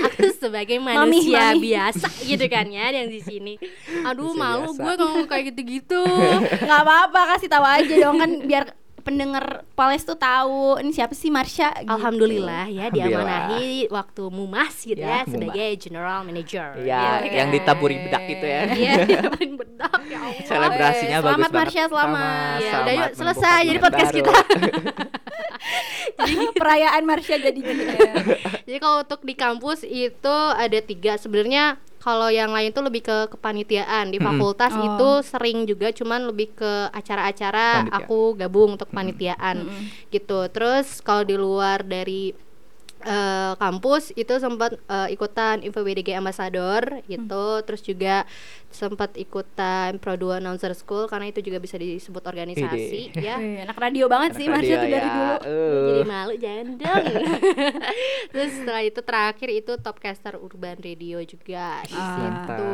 aku 0.05 0.27
sebagai 0.37 0.77
manusia 0.77 1.51
mami. 1.51 1.59
biasa 1.65 2.07
gitu 2.21 2.45
kan 2.45 2.67
ya 2.67 2.91
yang 2.91 3.07
di 3.07 3.19
sini. 3.19 3.53
Aduh 4.03 4.31
Manusia 4.31 4.39
malu 4.41 4.69
biasa. 4.69 4.81
gue 4.81 4.93
ngomong 4.99 5.25
kayak 5.25 5.43
gitu-gitu. 5.49 6.03
nggak 6.59 6.81
apa-apa 6.81 7.21
kasih 7.33 7.47
tahu 7.47 7.65
aja 7.65 7.93
dong 7.97 8.17
kan 8.17 8.31
biar 8.43 8.63
pendengar 8.99 9.45
poles 9.71 10.01
tuh 10.01 10.13
tahu 10.13 10.77
ini 10.77 10.89
siapa 10.89 11.11
sih 11.11 11.27
Marsha 11.27 11.71
gitu. 11.75 11.89
Alhamdulillah 11.89 12.65
ya 12.65 12.87
Alhamdulillah. 12.87 13.49
diamanahi 13.51 13.69
waktu 13.87 14.23
Mumas 14.29 14.73
gitu 14.81 14.97
Ya, 14.97 15.05
ya, 15.05 15.19
Mumas. 15.19 15.31
sebagai 15.31 15.69
general 15.77 16.19
manager. 16.21 16.67
ya 16.79 17.03
Gitu 17.19 17.35
yang 17.35 17.49
ditaburi 17.49 17.95
bedak 18.01 18.23
itu 18.25 18.45
ya 18.45 18.61
Iya, 18.65 18.93
diapain 19.03 19.51
bedak 19.53 19.99
ya 20.05 20.17
Allah. 20.25 20.43
selebrasinya 20.43 21.09
Eh, 21.11 21.19
bagus 21.19 21.25
selamat, 21.29 21.49
banget 21.49 21.59
Marsha, 21.59 21.83
selamat. 21.85 22.57
Iya, 22.57 22.69
Selamat 22.69 22.79
udah 22.79 22.93
yuk, 22.95 23.09
selesai. 23.15 23.61
Jadi 23.61 23.79
podcast 23.79 24.09
baru. 24.09 24.17
kita. 24.19 24.33
perayaan 26.55 27.03
Marsha 27.03 27.35
jadi 27.37 27.55
gini 27.55 27.83
Jadi 28.65 28.77
kalau 28.77 29.01
untuk 29.01 29.21
di 29.21 29.33
kampus 29.33 29.81
itu 29.81 30.35
ada 30.49 30.79
tiga 30.79 31.15
sebenarnya 31.15 31.77
kalau 32.09 32.25
yang 32.27 32.49
lain 32.49 32.69
tuh 32.69 32.81
lebih 32.81 33.05
ke 33.05 33.29
kepanitiaan 33.29 34.09
di 34.09 34.17
Mm-mm. 34.17 34.25
fakultas 34.27 34.73
Oh. 34.73 34.81
itu 34.81 35.09
sering 35.23 35.63
juga 35.63 35.91
cuman 35.91 36.25
lebih 36.25 36.49
ke 36.51 36.71
acara-acara 36.89 37.85
Panitia. 37.85 37.97
aku 38.01 38.19
gabung 38.33 38.73
untuk 38.73 38.89
panitiaan 38.89 39.69
gitu 40.09 40.49
terus 40.49 40.99
kalau 40.99 41.21
di 41.21 41.35
luar 41.35 41.85
dari 41.85 42.33
eh, 43.01 43.53
kampus 43.55 44.11
itu 44.13 44.33
sempat 44.37 44.73
eh, 44.75 45.07
ikutan 45.09 45.61
Info 45.61 45.79
BDG 45.79 46.11
Ambassador 46.13 46.81
gitu 47.05 47.45
terus 47.61 47.79
juga 47.81 48.25
sempat 48.71 49.11
ikutan 49.13 49.97
Pro 49.97 50.13
2 50.13 50.37
Announcer 50.37 50.71
School 50.73 51.05
karena 51.05 51.25
itu 51.25 51.41
juga 51.41 51.57
bisa 51.57 51.75
disebut 51.75 52.21
organisasi 52.21 53.09
Ide. 53.09 53.17
ya 53.19 53.35
anak 53.59 53.75
radio 53.75 54.05
banget 54.05 54.35
sih 54.35 54.45
Anak 54.45 54.55
Marsha 54.55 54.69
radio 54.69 54.77
tuh 54.77 54.89
dari 54.89 55.01
ya, 55.01 55.09
dulu 55.09 55.35
eh. 55.41 55.85
jadi 55.87 56.01
malu 56.05 56.33
jangan 56.35 56.67
dong 56.79 57.03
terus 58.29 58.51
setelah 58.53 58.81
itu 58.83 58.99
terakhir 59.01 59.49
itu 59.51 59.73
topcaster 59.75 60.33
urban 60.35 60.77
radio 60.77 61.17
juga 61.21 61.81
di 61.83 61.95
Ah. 61.95 62.13
situ 62.13 62.71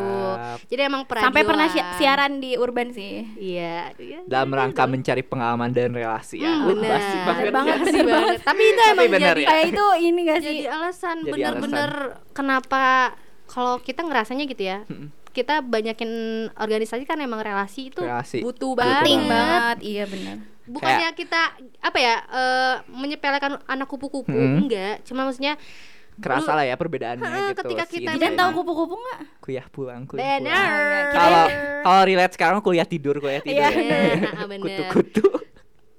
jadi 0.68 0.82
emang 0.86 1.04
peradioan. 1.04 1.26
sampai 1.26 1.44
pernah 1.44 1.68
si- 1.70 1.88
siaran 1.98 2.32
di 2.38 2.52
urban 2.56 2.92
sih 2.92 3.24
iya 3.38 3.90
iya. 3.96 4.20
dalam 4.26 4.52
rangka 4.52 4.84
mencari 4.86 5.22
pengalaman 5.22 5.72
dan 5.72 5.92
relasi 5.92 6.38
ya 6.38 6.52
Hmm, 6.52 6.64
Uh, 6.66 6.68
bener 6.74 6.90
basi 6.90 7.18
banget 7.20 7.52
banget, 7.52 7.78
bener 7.84 8.06
banget. 8.06 8.38
tapi 8.44 8.64
itu 8.66 8.82
Tapi 8.82 8.92
emang 8.92 9.08
bener 9.10 9.28
jadi 9.30 9.42
ya. 9.42 9.48
kayak 9.48 9.66
itu 9.70 9.86
ini 10.02 10.20
gak 10.24 10.38
sih 10.38 10.48
jadi 10.50 10.64
alasan 10.70 11.18
bener-bener 11.24 11.92
kenapa 12.32 12.84
kalau 13.46 13.80
kita 13.80 14.02
ngerasanya 14.02 14.44
gitu 14.46 14.64
ya 14.66 14.80
kita 15.36 15.60
banyakin 15.60 16.12
organisasi 16.50 17.04
kan 17.04 17.20
emang 17.20 17.38
relasi 17.40 17.92
itu 17.92 18.00
Relasi. 18.00 18.40
butuh 18.40 18.72
Butuh 18.72 18.80
banget. 18.80 18.96
Penting 18.98 19.22
banget. 19.26 19.78
Iya 19.84 20.04
benar. 20.08 20.38
Bukannya 20.66 21.10
kita 21.12 21.42
apa 21.80 21.98
ya 22.00 22.16
eh, 22.24 22.76
menyepelekan 22.88 23.60
anak 23.66 23.86
kupu-kupu 23.86 24.32
Hmm. 24.32 24.64
enggak. 24.64 25.04
Cuma 25.04 25.22
maksudnya 25.24 25.60
kerasa 26.16 26.56
lah 26.56 26.64
ya 26.64 26.74
perbedaannya 26.74 27.22
Heeh, 27.22 27.48
gitu 27.52 27.60
ketika 27.62 27.84
kita 27.86 28.12
sama 28.16 28.34
tahu 28.34 28.50
ini. 28.50 28.58
kupu-kupu 28.58 28.96
nggak? 28.96 29.20
Kuliah 29.38 29.68
pulang 29.68 30.02
kuliah 30.06 30.24
pulang. 30.40 30.42
Benar 30.42 31.04
kalau 31.12 31.44
kalau 31.84 32.02
relate 32.04 32.34
sekarang 32.34 32.60
kuliah 32.60 32.88
tidur 32.88 33.20
kuliah 33.20 33.44
tidur 33.44 33.60
Iya, 33.62 33.70
bener. 33.70 34.16
Nah, 34.24 34.46
bener. 34.48 34.64
kutu-kutu. 34.64 35.28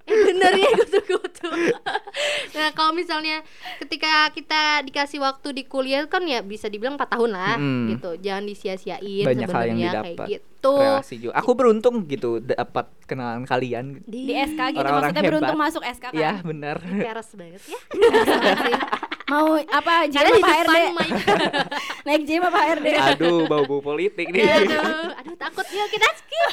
Eh, 0.07 0.17
bener 0.25 0.53
ya 0.57 0.69
kutu-kutu 0.73 1.26
nah 2.57 2.69
kalau 2.71 2.93
misalnya 2.93 3.43
ketika 3.79 4.31
kita 4.31 4.63
dikasih 4.83 5.19
waktu 5.19 5.53
di 5.53 5.63
kuliah 5.63 6.05
kan 6.05 6.23
ya 6.23 6.41
bisa 6.41 6.67
dibilang 6.67 6.95
4 6.95 7.07
tahun 7.09 7.31
lah 7.31 7.55
Mm. 7.57 7.87
gitu. 7.93 8.11
Jangan 8.19 8.45
disia-siain 8.45 9.25
banyak 9.25 9.47
hal 9.47 9.63
yang 9.65 9.77
sebenarnya 9.77 9.91
kayak 9.95 10.05
didapat. 10.13 10.29
gitu. 10.31 10.75
Relasi 10.77 11.15
juga. 11.19 11.33
Aku 11.37 11.51
beruntung 11.53 11.95
gitu 12.05 12.31
dapat 12.39 12.87
kenalan 13.05 13.45
kalian. 13.45 13.85
Di 14.03 14.29
SK 14.29 14.61
gitu 14.71 14.81
Orang-orang 14.81 15.11
maksudnya 15.11 15.23
beruntung 15.27 15.55
hebat. 15.55 15.65
masuk 15.67 15.83
SK 15.85 16.05
kan? 16.07 16.13
Ya 16.15 16.33
benar. 16.41 16.77
Keras 16.81 17.29
banget 17.33 17.63
ya 17.63 17.79
mau 19.27 19.59
apa 19.59 20.07
karena 20.07 20.31
JM 20.31 20.33
di 20.33 20.41
apa 20.41 20.51
HRD 20.53 20.79
naik 22.07 22.23
JM 22.23 22.43
apa 22.45 22.59
HRD 22.65 22.87
aduh 22.95 23.41
bau-bau 23.45 23.81
politik 23.81 24.31
nih. 24.31 24.47
Aduh 24.47 25.11
aduh 25.13 25.35
takut. 25.37 25.67
Yuk 25.67 25.89
kita 25.91 26.09
skip. 26.15 26.51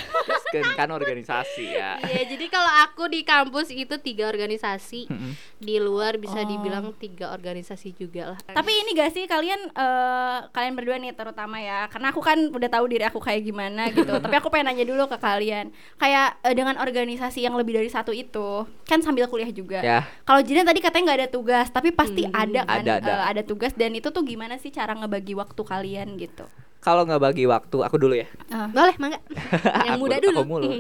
Kan, 0.51 0.65
kan 0.75 0.89
organisasi 0.89 1.65
ya. 1.67 1.97
Ya 1.99 2.21
jadi 2.25 2.45
kalau 2.47 2.69
aku 2.83 3.05
di 3.07 3.21
kampus 3.21 3.69
itu 3.69 3.93
tiga 3.99 4.25
organisasi. 4.27 5.05
Mm-mm. 5.05 5.33
di 5.57 5.79
luar 5.79 6.19
bisa 6.19 6.35
Oh. 6.35 6.45
dibilang 6.45 6.91
tiga 6.93 7.31
organisasi 7.31 7.95
juga 7.95 8.35
lah. 8.35 8.39
Tapi 8.43 8.71
ini 8.75 8.91
gak 8.93 9.11
sih 9.11 9.23
kalian 9.23 9.71
eh, 9.71 10.37
kalian 10.49 10.73
berdua 10.73 10.97
nih 10.97 11.13
terutama 11.13 11.55
ya? 11.55 11.87
Karena 11.87 12.09
aku 12.09 12.19
kan 12.19 12.35
udah 12.35 12.69
tahu 12.69 12.85
diri 12.85 13.01
aku 13.01 13.17
kayak 13.17 13.41
gimana 13.41 13.87
gitu. 13.87 14.11
Tapi 14.23 14.35
aku 14.35 14.49
pengen 14.49 14.67
nanya 14.67 14.83
dulu 14.83 15.07
ke 15.07 15.15
kalian. 15.15 15.71
Kayak 15.95 16.35
eh, 16.41 16.51
dengan 16.51 16.75
organisasi 16.75 17.39
yang 17.39 17.53
lebih 17.53 17.75
dari 17.75 17.87
satu 17.87 18.11
itu 18.11 18.65
kan 18.83 18.99
sambil 18.99 19.25
kuliah 19.25 19.47
juga. 19.49 19.79
ya. 19.79 20.03
Kalau 20.23 20.41
Jidan 20.41 20.65
tadi 20.65 20.79
katanya 20.79 21.03
nggak 21.07 21.19
ada 21.21 21.29
tugas, 21.29 21.67
tapi 21.69 21.93
pasti 21.93 22.23
Hmm, 22.23 22.35
ada 22.35 22.61
kan? 22.65 22.81
Ada, 22.81 22.93
ada. 22.99 23.11
eh, 23.11 23.23
ada 23.35 23.41
tugas. 23.43 23.73
Dan 23.75 23.93
itu 23.93 24.09
tuh 24.09 24.23
gimana 24.23 24.55
sih 24.57 24.71
cara 24.71 24.95
ngebagi 24.95 25.33
waktu 25.35 25.61
kalian 25.61 26.15
gitu. 26.17 26.45
kalau 26.83 27.07
nggak 27.07 27.23
bagi 27.23 27.47
waktu 27.47 27.79
aku 27.79 27.95
dulu 27.95 28.11
ya. 28.11 28.27
Boleh 28.75 28.91
mangga. 28.99 29.23
Yang 29.87 29.99
muda 30.03 30.15
aku 30.19 30.25
dulu. 30.27 30.39
mulu. 30.43 30.67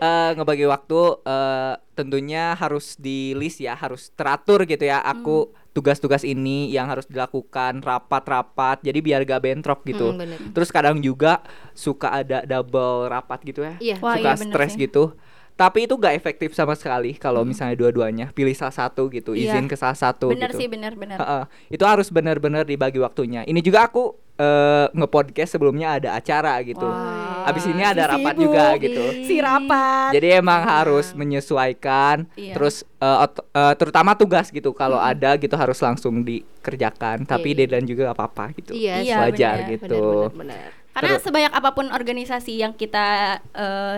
Eh, 0.00 0.30
ngebagi 0.32 0.64
waktu 0.64 1.00
eh, 1.28 1.74
tentunya 1.92 2.56
harus 2.56 2.96
di 2.96 3.36
list 3.36 3.60
ya 3.60 3.76
harus 3.76 4.08
teratur 4.16 4.64
gitu 4.64 4.80
ya. 4.80 5.04
Aku 5.04 5.52
tugas-tugas 5.76 6.24
ini 6.24 6.72
yang 6.72 6.88
harus 6.88 7.04
dilakukan 7.04 7.84
rapat-rapat 7.84 8.80
jadi 8.80 8.96
biar 8.98 9.20
gak 9.28 9.44
bentrok 9.44 9.84
gitu. 9.84 10.16
Hmm, 10.16 10.24
bener. 10.24 10.38
terus 10.56 10.72
kadang 10.72 10.98
juga 11.04 11.44
suka 11.76 12.24
ada 12.24 12.42
double 12.48 13.12
rapat 13.12 13.44
gitu 13.44 13.60
ya. 13.60 13.76
Iya. 13.76 13.96
Wah, 14.00 14.16
suka 14.16 14.32
iya 14.34 14.40
stres 14.40 14.72
gitu 14.74 15.12
tapi 15.60 15.84
itu 15.84 15.92
gak 15.94 16.14
efektif 16.14 16.50
sama 16.50 16.72
sekali 16.72 17.12
kalau 17.14 17.44
misalnya 17.44 17.76
dua-duanya. 17.76 18.32
Pilih 18.32 18.56
salah 18.56 18.72
satu 18.72 19.06
gitu 19.06 19.36
Iya. 19.36 19.52
izin 19.52 19.68
ke 19.68 19.76
salah 19.76 19.92
satu 19.94 20.32
bener 20.32 20.48
gitu. 20.48 20.56
sih 20.56 20.66
bener-bener. 20.66 21.20
Heeh. 21.20 21.44
itu 21.68 21.84
harus 21.84 22.08
benar-benar 22.08 22.64
dibagi 22.64 22.96
waktunya. 22.96 23.44
Ini 23.44 23.60
juga 23.60 23.84
aku 23.84 24.16
eh, 24.34 24.88
nge-podcast 24.90 25.52
sebelumnya 25.52 25.92
ada 25.94 26.16
acara 26.16 26.56
gitu. 26.64 26.80
Wah. 26.82 27.28
abis 27.42 27.64
ini 27.66 27.80
ada 27.82 28.04
Si 28.04 28.10
rapat 28.10 28.32
sibuk. 28.32 28.44
juga 28.46 28.64
gitu. 28.78 29.04
Si 29.22 29.36
rapat 29.36 30.10
jadi 30.10 30.40
emang 30.40 30.60
harus 30.62 31.12
menyesuaikan. 31.12 32.24
Iya. 32.32 32.54
terus 32.54 32.80
ot- 32.96 33.44
eh, 33.46 33.74
terutama 33.76 34.12
tugas 34.14 34.48
gitu. 34.48 34.72
Kalau 34.72 34.96
ada 34.96 35.36
gitu 35.36 35.52
harus 35.54 35.76
langsung 35.78 36.24
dikerjakan. 36.24 37.24
Tapi 37.24 37.48
Iya, 37.48 37.54
iya. 37.54 37.58
deadline 37.60 37.86
juga 37.86 38.02
gak 38.06 38.16
apa-apa 38.16 38.44
gitu. 38.54 38.72
Iya, 38.72 38.94
Iya, 39.02 39.16
wajar 39.20 39.56
bener, 39.58 39.70
gitu. 39.76 40.02
benar 40.26 40.36
benar 40.56 40.68
karena 40.90 41.10
Terus- 41.14 41.22
sebanyak 41.22 41.52
apa 41.54 41.70
pun 41.70 41.86
organisasi 41.88 42.52
yang 42.58 42.72
kita 42.74 43.06
eh, 43.54 43.96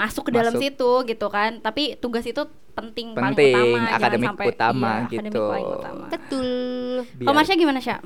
masuk 0.00 0.22
ke 0.28 0.32
dalam 0.32 0.56
Masuk. 0.56 0.64
situ 0.64 0.90
gitu 1.12 1.26
kan 1.28 1.60
tapi 1.60 2.00
tugas 2.00 2.24
itu 2.24 2.40
penting, 2.72 3.12
paling 3.12 3.36
Penting, 3.36 3.52
utama 3.52 3.76
jangan 3.76 3.98
akademik 4.00 4.28
sampai, 4.32 4.46
utama 4.48 4.88
iya, 4.88 5.04
akademik 5.04 5.28
gitu. 5.28 5.42
paling 5.44 5.68
utama. 5.76 6.04
betul 6.08 6.48
kalau 7.20 7.34
Marsha 7.36 7.54
gimana 7.60 7.80
Sya? 7.84 7.98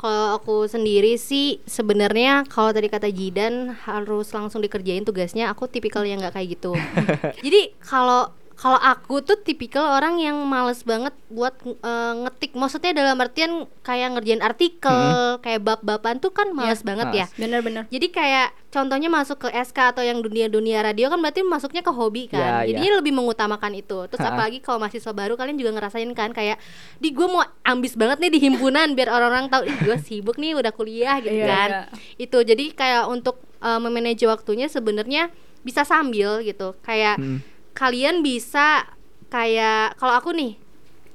Kalau 0.00 0.40
aku 0.40 0.64
sendiri 0.64 1.20
sih 1.20 1.60
sebenarnya 1.68 2.48
kalau 2.48 2.72
tadi 2.72 2.88
kata 2.88 3.12
Jidan 3.12 3.76
harus 3.84 4.32
langsung 4.32 4.64
dikerjain 4.64 5.04
tugasnya, 5.04 5.52
aku 5.52 5.68
tipikal 5.68 6.08
yang 6.08 6.24
nggak 6.24 6.40
kayak 6.40 6.56
gitu. 6.56 6.72
Jadi 7.44 7.76
kalau 7.84 8.32
kalau 8.60 8.76
aku 8.76 9.24
tuh 9.24 9.40
tipikal 9.40 9.88
orang 9.90 10.20
yang 10.20 10.36
males 10.44 10.84
banget 10.84 11.16
buat 11.26 11.56
eh, 11.64 12.12
ngetik. 12.20 12.52
Maksudnya 12.52 12.92
dalam 12.92 13.16
artian 13.16 13.64
kayak 13.80 14.12
ngerjain 14.12 14.44
artikel, 14.44 15.00
kayak 15.40 15.60
bab-baban 15.60 16.20
tuh 16.20 16.28
kan 16.28 16.52
males 16.52 16.84
banget 16.84 17.08
ya. 17.08 17.24
males. 17.24 17.40
bener-bener 17.40 17.84
Jadi 17.88 18.06
kayak 18.10 18.52
contohnya 18.68 19.08
masuk 19.08 19.40
ke 19.40 19.48
SK 19.48 19.96
atau 19.96 20.04
yang 20.04 20.20
dunia-dunia 20.20 20.84
radio 20.84 21.08
kan 21.08 21.16
berarti 21.18 21.40
masuknya 21.40 21.80
ke 21.80 21.88
hobi 21.88 22.28
kan. 22.28 22.62
Ya, 22.62 22.76
Jadinya 22.76 23.00
lebih 23.00 23.16
mengutamakan 23.16 23.72
itu. 23.72 24.04
Terus 24.06 24.20
Ha-ha. 24.20 24.36
apalagi 24.36 24.60
kalau 24.60 24.76
mahasiswa 24.76 25.08
baru 25.10 25.34
kalian 25.34 25.56
juga 25.56 25.72
ngerasain 25.72 26.12
kan 26.12 26.30
kayak 26.30 26.60
di 26.96 27.10
gue 27.10 27.24
mau 27.24 27.40
ambis 27.62 27.96
banget 27.96 28.20
nih 28.20 28.30
di 28.30 28.40
himpunan 28.44 28.92
biar 28.92 29.08
orang-orang 29.08 29.48
tahu 29.48 29.64
ih 29.64 29.78
gue 29.80 29.96
sibuk 29.98 30.36
nih 30.36 30.52
udah 30.52 30.70
kuliah 30.70 31.16
gitu 31.18 31.32
Iya, 31.32 31.48
kan. 31.48 31.68
iya. 31.70 31.82
Itu 32.20 32.44
jadi 32.44 32.64
kayak 32.70 33.08
untuk 33.08 33.40
uh, 33.58 33.80
memanage 33.80 34.20
waktunya 34.22 34.68
sebenarnya 34.68 35.32
bisa 35.60 35.80
sambil 35.82 36.44
gitu. 36.44 36.76
Kayak 36.80 37.16
Hmm. 37.16 37.40
Kalian 37.80 38.20
bisa 38.20 38.84
kayak 39.28 39.96
kalau 39.96 40.12
aku 40.12 40.36
nih 40.36 40.60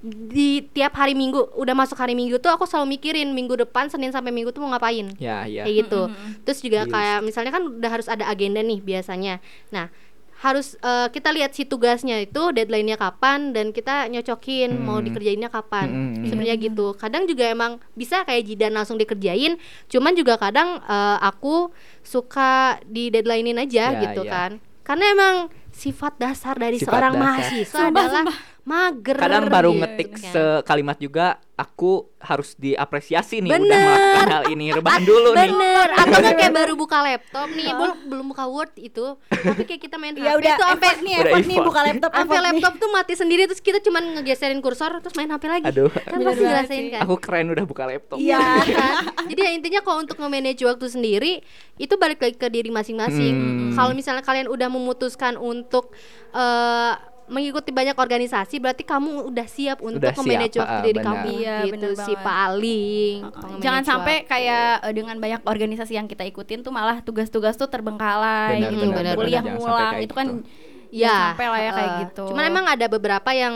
di 0.05 0.61
tiap 0.69 0.93
hari 0.93 1.17
minggu 1.17 1.57
udah 1.57 1.73
masuk 1.73 1.97
hari 1.97 2.13
minggu 2.13 2.37
tuh 2.37 2.49
aku 2.49 2.65
selalu 2.65 2.93
mikirin 2.93 3.33
minggu 3.33 3.57
depan 3.57 3.89
Senin 3.89 4.09
sampai 4.09 4.29
Minggu 4.29 4.49
tuh 4.49 4.61
mau 4.61 4.69
ngapain 4.69 5.09
ya 5.17 5.45
ya 5.45 5.65
kayak 5.65 5.75
gitu. 5.81 6.01
Terus 6.45 6.59
juga 6.61 6.85
Yes. 6.85 6.91
kayak 6.93 7.17
misalnya 7.21 7.51
kan 7.51 7.63
udah 7.65 7.89
harus 7.89 8.05
ada 8.05 8.25
agenda 8.25 8.61
nih 8.61 8.85
biasanya. 8.85 9.41
Nah, 9.69 9.89
harus 10.35 10.77
eh, 10.77 11.07
kita 11.09 11.33
lihat 11.33 11.57
si 11.57 11.65
tugasnya 11.65 12.21
itu 12.21 12.53
deadline-nya 12.53 13.01
kapan 13.01 13.49
dan 13.49 13.73
kita 13.73 14.05
nyocokin 14.05 14.77
mau 14.77 15.01
Hmm. 15.01 15.09
dikerjainnya 15.09 15.49
kapan. 15.49 15.87
Hmm. 15.89 16.21
Sebenarnya 16.21 16.57
gitu. 16.61 16.93
Kadang 16.93 17.25
juga 17.25 17.49
emang 17.49 17.81
bisa 17.97 18.21
kayak 18.21 18.45
jidan 18.45 18.77
langsung 18.77 19.01
dikerjain, 19.01 19.57
cuman 19.87 20.13
juga 20.13 20.37
kadang 20.37 20.85
eh, 20.85 21.17
aku 21.19 21.73
suka 22.05 22.77
di 22.85 23.09
deadline-in 23.09 23.57
aja 23.57 23.89
Ya, 23.89 24.01
gitu 24.05 24.21
ya. 24.21 24.29
kan. 24.29 24.51
Karena 24.85 25.05
emang 25.09 25.35
sifat 25.75 26.13
dasar 26.15 26.55
dari 26.55 26.79
Sifat 26.79 26.87
seorang 26.95 27.13
dasar. 27.19 27.25
mahasiswa 27.27 27.75
Sumpah, 27.75 27.91
adalah 27.91 28.25
mager. 28.65 29.13
kadang 29.15 29.45
baru 29.45 29.69
gitu 29.69 29.79
ngetik 29.79 30.09
kan. 30.11 30.25
sekalimat 30.27 30.97
juga 30.97 31.25
aku 31.53 32.11
harus 32.19 32.51
diapresiasi 32.53 33.39
nih 33.39 33.47
udah 33.47 33.61
Bener. 33.61 33.79
melakukan 33.79 34.27
hal 34.27 34.43
ini 34.49 34.65
rebahan 34.69 35.03
dulu 35.03 35.29
nih 35.31 35.47
Bener, 35.47 35.87
atau 35.93 36.17
nggak 36.17 36.35
kayak 36.35 36.53
baru 36.59 36.73
buka 36.75 36.97
laptop 36.99 37.47
nih, 37.47 37.69
belum 37.71 37.97
belum 38.05 38.25
buka 38.27 38.43
Word 38.45 38.73
itu, 38.75 39.05
tapi 39.23 39.61
kayak 39.63 39.79
kita 39.79 39.95
main 39.95 40.11
ya 40.13 40.33
HP 40.33 40.35
udah 40.35 40.51
itu 40.51 40.63
sampai 40.65 40.89
effort 40.89 40.99
nih 40.99 41.13
Udah 41.13 41.23
effort 41.23 41.45
nih 41.45 41.53
effort. 41.53 41.63
buka 41.63 41.79
laptop 41.79 42.09
sampai 42.11 42.25
effort 42.27 42.43
laptop 42.43 42.73
tuh 42.75 42.89
mati 42.89 43.13
sendiri 43.13 43.41
terus 43.45 43.61
kita 43.61 43.79
cuman 43.79 44.03
ngegeserin 44.15 44.59
kursor 44.59 44.91
terus 44.97 45.13
main 45.13 45.29
HP 45.29 45.43
lagi. 45.45 45.65
Aduh. 45.65 45.87
Kan 45.87 46.17
Bener 46.17 46.27
pasti 46.27 46.43
ngerasain 46.43 46.85
kan. 46.89 46.99
aku 47.01 47.15
keren 47.17 47.47
udah 47.47 47.63
buka 47.63 47.83
laptop 47.85 48.17
Iya. 48.17 48.41
kan? 48.65 48.93
Jadi 49.25 49.39
ya 49.39 49.51
intinya 49.53 49.79
kalau 49.79 50.01
untuk 50.01 50.17
nge-manage 50.17 50.59
waktu 50.61 50.87
sendiri 50.87 51.33
itu 51.77 51.93
balik 51.95 52.19
lagi 52.19 52.35
ke 52.35 52.49
diri 52.49 52.67
masing-masing. 52.67 53.33
Hmm. 53.33 53.71
Kalau 53.71 53.93
misalnya 53.93 54.19
kalian 54.21 54.49
udah 54.49 54.67
memutuskan 54.67 55.37
untuk 55.37 55.93
eh, 56.31 56.93
mengikuti 57.25 57.73
banyak 57.73 57.97
organisasi 57.97 58.61
berarti 58.61 58.85
kamu 58.85 59.33
udah 59.33 59.47
siap 59.49 59.81
untuk 59.81 59.97
Udah 59.97 60.13
nge-manage 60.13 60.55
siap, 60.55 60.61
waktu 60.61 60.77
ah, 60.77 60.83
diri 60.85 60.99
kamu 61.01 61.25
Iya, 61.35 61.55
gitu 61.65 61.73
bener 61.73 61.91
sih 61.97 62.13
banget. 62.13 62.27
paling. 62.29 63.17
Kalau 63.33 63.57
Jangan 63.59 63.83
sampai 63.83 64.15
waktu. 64.21 64.29
kayak 64.29 64.65
eh, 64.85 64.93
dengan 64.93 65.15
banyak 65.17 65.41
organisasi 65.41 65.93
yang 65.95 66.05
kita 66.05 66.23
ikutin 66.23 66.61
tuh 66.61 66.69
malah 66.69 67.01
tugas-tugas 67.01 67.55
tuh 67.55 67.65
terbengkalai 67.65 68.61
Benar, 68.61 68.71
gitu. 68.71 68.85
benar, 68.93 69.13
Kuliah 69.17 69.41
ngulang 69.41 69.93
kayak 69.93 70.05
itu 70.05 70.13
kan 70.13 70.27
gitu. 70.29 70.49
ya 70.95 71.17
sampai 71.33 71.47
lah 71.49 71.59
ya 71.59 71.71
kayak 71.73 71.89
uh, 71.89 71.99
gitu. 72.05 72.23
Cuman 72.29 72.43
emang 72.45 72.65
ada 72.69 72.85
beberapa 72.85 73.29
yang 73.33 73.55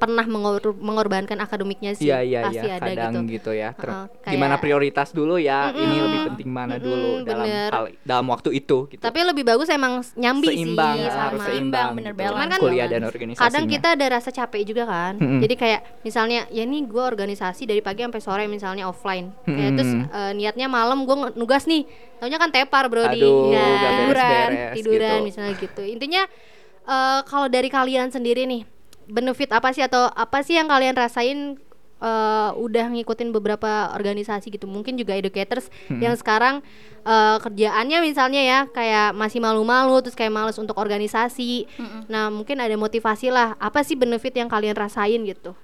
pernah 0.00 0.24
mengor- 0.24 0.72
mengorbankan 0.74 1.36
akademiknya 1.36 1.92
sih. 1.92 2.08
Iya 2.08 2.18
iya 2.20 2.40
Pasti 2.42 2.64
iya 2.64 2.74
ada 2.74 2.88
kadang 2.88 3.12
gitu. 3.20 3.36
gitu, 3.36 3.50
ya. 3.52 3.70
Ter- 3.70 3.86
Heeh, 3.86 4.06
kayak- 4.18 4.32
Gimana 4.32 4.54
prioritas 4.56 5.08
dulu 5.12 5.36
ya? 5.36 5.68
Ini 5.68 5.84
Mm-mm. 5.84 6.04
lebih 6.08 6.20
penting 6.26 6.48
mana 6.48 6.74
Mm-mm, 6.74 6.82
dulu 6.82 7.10
dalam 7.22 7.44
bener. 7.44 7.70
hal 7.70 7.84
dalam 8.00 8.26
waktu 8.26 8.50
itu 8.54 8.88
gitu. 8.88 8.98
Tapi 8.98 9.18
lebih 9.20 9.44
bagus 9.44 9.68
emang 9.68 10.00
nyambi 10.16 10.48
seimbang 10.48 10.96
sih 10.96 11.04
harus 11.06 11.36
sama. 11.36 11.46
seimbang 11.46 11.90
bener 11.92 12.12
gitu. 12.12 12.24
Cuman 12.26 12.48
kan 12.48 12.58
kuliah 12.58 12.88
dan 12.88 13.02
organisasinya. 13.04 13.44
Kadang 13.46 13.64
kita 13.68 13.88
ada 13.92 14.06
rasa 14.08 14.30
capek 14.30 14.62
juga 14.64 14.82
kan. 14.84 15.14
Mm-mm. 15.14 15.38
Jadi 15.38 15.54
kayak 15.54 15.80
misalnya 16.00 16.48
ya 16.48 16.64
nih 16.64 16.82
gue 16.82 17.04
organisasi 17.04 17.62
dari 17.64 17.78
pagi 17.78 18.00
sampai 18.00 18.18
sore 18.18 18.44
misalnya 18.46 18.88
offline. 18.88 19.36
Kayak 19.44 19.52
Mm-mm. 19.52 19.76
terus 19.76 19.92
eh, 20.08 20.32
niatnya 20.32 20.66
malam 20.66 21.04
gue 21.04 21.36
nugas 21.36 21.68
nih. 21.68 21.84
Taunya 22.16 22.36
kan 22.36 22.48
tepar 22.48 22.88
Brodi. 22.88 23.20
Aduh, 23.20 23.48
Ya, 23.48 23.60
nggak 23.60 23.92
tiduran, 23.98 24.48
tiduran 24.74 25.12
gitu. 25.12 25.26
misalnya 25.26 25.54
gitu. 25.54 25.82
Intinya 25.84 26.22
eh, 26.82 27.20
kalau 27.24 27.46
dari 27.46 27.68
kalian 27.68 28.08
sendiri 28.08 28.44
nih 28.44 28.64
benefit 29.10 29.50
apa 29.50 29.70
sih 29.74 29.82
atau 29.84 30.08
apa 30.10 30.42
sih 30.42 30.56
yang 30.56 30.66
kalian 30.66 30.96
rasain 30.96 31.38
eh, 32.00 32.50
udah 32.56 32.86
ngikutin 32.90 33.30
beberapa 33.30 33.92
organisasi 33.94 34.50
gitu? 34.54 34.66
Mungkin 34.66 34.96
juga 34.96 35.14
educators 35.14 35.68
yang 35.90 36.16
sekarang 36.16 36.64
eh, 37.06 37.36
kerjaannya 37.38 37.98
misalnya 38.02 38.42
ya 38.42 38.58
kayak 38.70 39.14
masih 39.14 39.38
malu-malu 39.38 40.00
terus 40.02 40.18
kayak 40.18 40.32
males 40.34 40.56
untuk 40.58 40.74
organisasi. 40.80 41.68
Nah 42.08 42.32
mungkin 42.32 42.58
ada 42.58 42.74
motivasi 42.74 43.30
lah. 43.30 43.54
Apa 43.60 43.86
sih 43.86 43.94
benefit 43.94 44.34
yang 44.34 44.48
kalian 44.48 44.74
rasain 44.74 45.22
gitu 45.28 45.54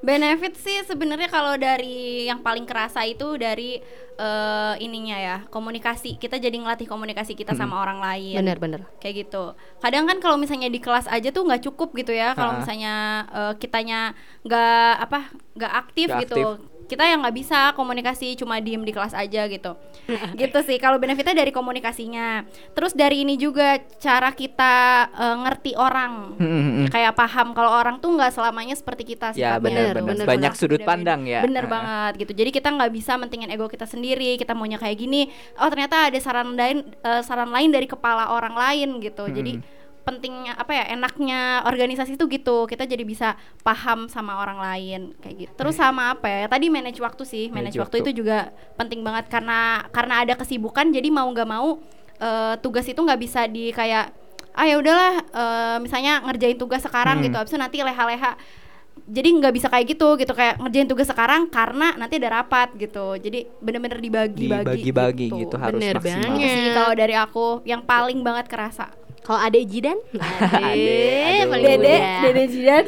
benefit 0.00 0.54
sih 0.58 0.82
sebenarnya 0.86 1.28
kalau 1.30 1.54
dari 1.58 2.26
yang 2.30 2.40
paling 2.40 2.64
kerasa 2.64 3.02
itu 3.04 3.38
dari 3.38 3.78
eh, 4.18 4.74
ininya 4.82 5.16
ya 5.18 5.36
komunikasi. 5.50 6.18
Kita 6.18 6.38
jadi 6.38 6.54
ngelatih 6.54 6.86
komunikasi 6.90 7.38
kita 7.38 7.54
sama 7.54 7.82
orang 7.82 7.98
lain. 8.02 8.38
Bener-bener 8.42 8.86
kayak 8.98 9.26
gitu. 9.26 9.54
Kadang 9.82 10.06
kan 10.06 10.18
kalau 10.18 10.36
misalnya 10.36 10.70
di 10.70 10.82
kelas 10.82 11.06
aja 11.06 11.30
tuh 11.30 11.46
nggak 11.46 11.62
cukup 11.70 11.94
gitu 11.94 12.12
ya. 12.14 12.34
Kalau 12.34 12.58
misalnya 12.58 13.26
eh, 13.30 13.54
kitanya 13.58 14.12
nggak 14.42 14.92
apa 15.04 15.20
nggak 15.58 15.72
aktif 15.74 16.08
Nggak 16.10 16.22
gitu 16.26 16.42
kita 16.88 17.04
yang 17.04 17.20
nggak 17.20 17.36
bisa 17.36 17.58
komunikasi 17.72 18.32
cuma 18.34 18.56
diem 18.58 18.80
di 18.80 18.90
kelas 18.90 19.12
aja 19.12 19.44
gitu 19.44 19.76
gitu 20.40 20.58
sih 20.64 20.76
kalau 20.76 20.96
benefitnya 20.96 21.36
dari 21.36 21.52
komunikasinya 21.52 22.42
terus 22.72 22.96
dari 22.96 23.22
ini 23.22 23.36
juga 23.36 23.76
cara 23.98 24.32
kita 24.32 24.74
eh, 25.10 25.36
ngerti 25.38 25.76
orang 25.76 26.34
Mm-mm. 26.34 26.88
kayak 26.88 27.12
paham 27.12 27.52
kalau 27.52 27.70
orang 27.70 27.98
tuh 27.98 28.10
nggak 28.10 28.32
selamanya 28.32 28.72
seperti 28.72 29.04
kita 29.06 29.30
Ya 29.30 29.54
sifatnya. 29.54 29.60
benar 29.60 29.84
bener, 29.84 29.94
benar 29.94 30.08
bener, 30.14 30.26
banyak 30.26 30.52
bener. 30.52 30.58
sudut 30.58 30.80
Beda-beda. 30.80 30.90
pandang 30.90 31.20
ya. 31.22 31.40
bener 31.44 31.62
Heeh. 31.62 31.74
banget 31.76 32.12
gitu 32.18 32.32
jadi 32.32 32.50
kita 32.50 32.68
nggak 32.72 32.90
bisa 32.90 33.12
mentingin 33.14 33.48
ego 33.48 33.68
kita 33.68 33.84
sendiri 33.84 34.34
kita 34.34 34.56
maunya 34.56 34.80
kayak 34.80 34.96
gini 34.96 35.28
oh 35.56 35.68
ternyata 35.68 36.08
ada 36.08 36.18
saran 36.18 36.56
lain 36.56 36.82
eh, 36.98 37.20
saran 37.20 37.52
lain 37.52 37.68
dari 37.68 37.84
kepala 37.84 38.32
orang 38.32 38.56
lain 38.56 38.88
gitu 38.98 39.28
jadi 39.28 39.60
pentingnya 40.08 40.56
apa 40.56 40.72
ya 40.72 40.84
enaknya 40.90 41.40
organisasi 41.62 42.16
itu 42.16 42.24
gitu 42.26 42.64
kita 42.64 42.82
jadi 42.82 43.04
bisa 43.04 43.28
paham 43.60 44.08
sama 44.08 44.40
orang 44.40 44.56
lain 44.56 45.00
kayak 45.20 45.36
gitu 45.38 45.52
terus 45.54 45.76
sama 45.76 46.10
apa 46.10 46.24
ya 46.24 46.48
tadi 46.48 46.66
manage 46.66 46.96
waktu 46.98 47.22
sih 47.22 47.44
manage, 47.46 47.76
Manage 47.76 47.78
waktu. 47.78 47.96
waktu. 48.00 48.08
itu 48.08 48.24
juga 48.24 48.48
penting 48.74 49.04
banget 49.04 49.28
karena 49.28 49.60
karena 49.88 50.24
ada 50.24 50.34
kesibukan 50.34 50.88
jadi 50.88 51.08
mau 51.08 51.28
nggak 51.28 51.44
mau 51.46 51.76
eh, 52.16 52.54
tugas 52.58 52.84
itu 52.84 52.96
nggak 52.96 53.20
bisa 53.20 53.44
di 53.44 53.68
kayak 53.70 54.16
ah 54.52 54.64
ya 54.64 54.74
udahlah 54.74 55.12
eh, 55.20 55.76
misalnya 55.78 56.24
ngerjain 56.24 56.56
tugas 56.56 56.80
sekarang 56.80 57.20
Hmm. 57.20 57.24
gitu 57.28 57.36
habis 57.36 57.52
itu 57.52 57.60
nanti 57.60 57.76
leha-leha 57.78 58.32
jadi 58.98 59.28
nggak 59.30 59.54
bisa 59.54 59.66
kayak 59.66 59.86
gitu 59.88 60.16
gitu 60.16 60.32
kayak 60.32 60.58
ngerjain 60.58 60.84
tugas 60.84 61.06
sekarang 61.06 61.46
karena 61.46 61.94
nanti 61.94 62.18
ada 62.18 62.42
rapat 62.42 62.74
gitu 62.74 63.14
jadi 63.14 63.46
bener-bener 63.58 63.98
dibagi-bagi 63.98 64.90
Dibagi-bagi 64.90 65.26
gitu, 65.38 65.54
harus 65.54 65.78
Bener 65.78 65.96
maksimal. 65.96 66.18
banget. 66.18 66.42
Itu 66.42 66.58
sih 66.58 66.70
kalau 66.72 66.92
dari 66.92 67.14
aku 67.14 67.46
yang 67.62 67.82
paling 67.82 68.20
banget 68.20 68.46
kerasa 68.48 68.90
kalau 69.28 69.40
ada 69.52 69.58
Jidan 69.60 70.00
Ade, 70.16 71.44
paling 71.44 71.64
Dede 71.68 71.76
muda. 71.76 72.20
Dede 72.24 72.44
Jidan 72.48 72.86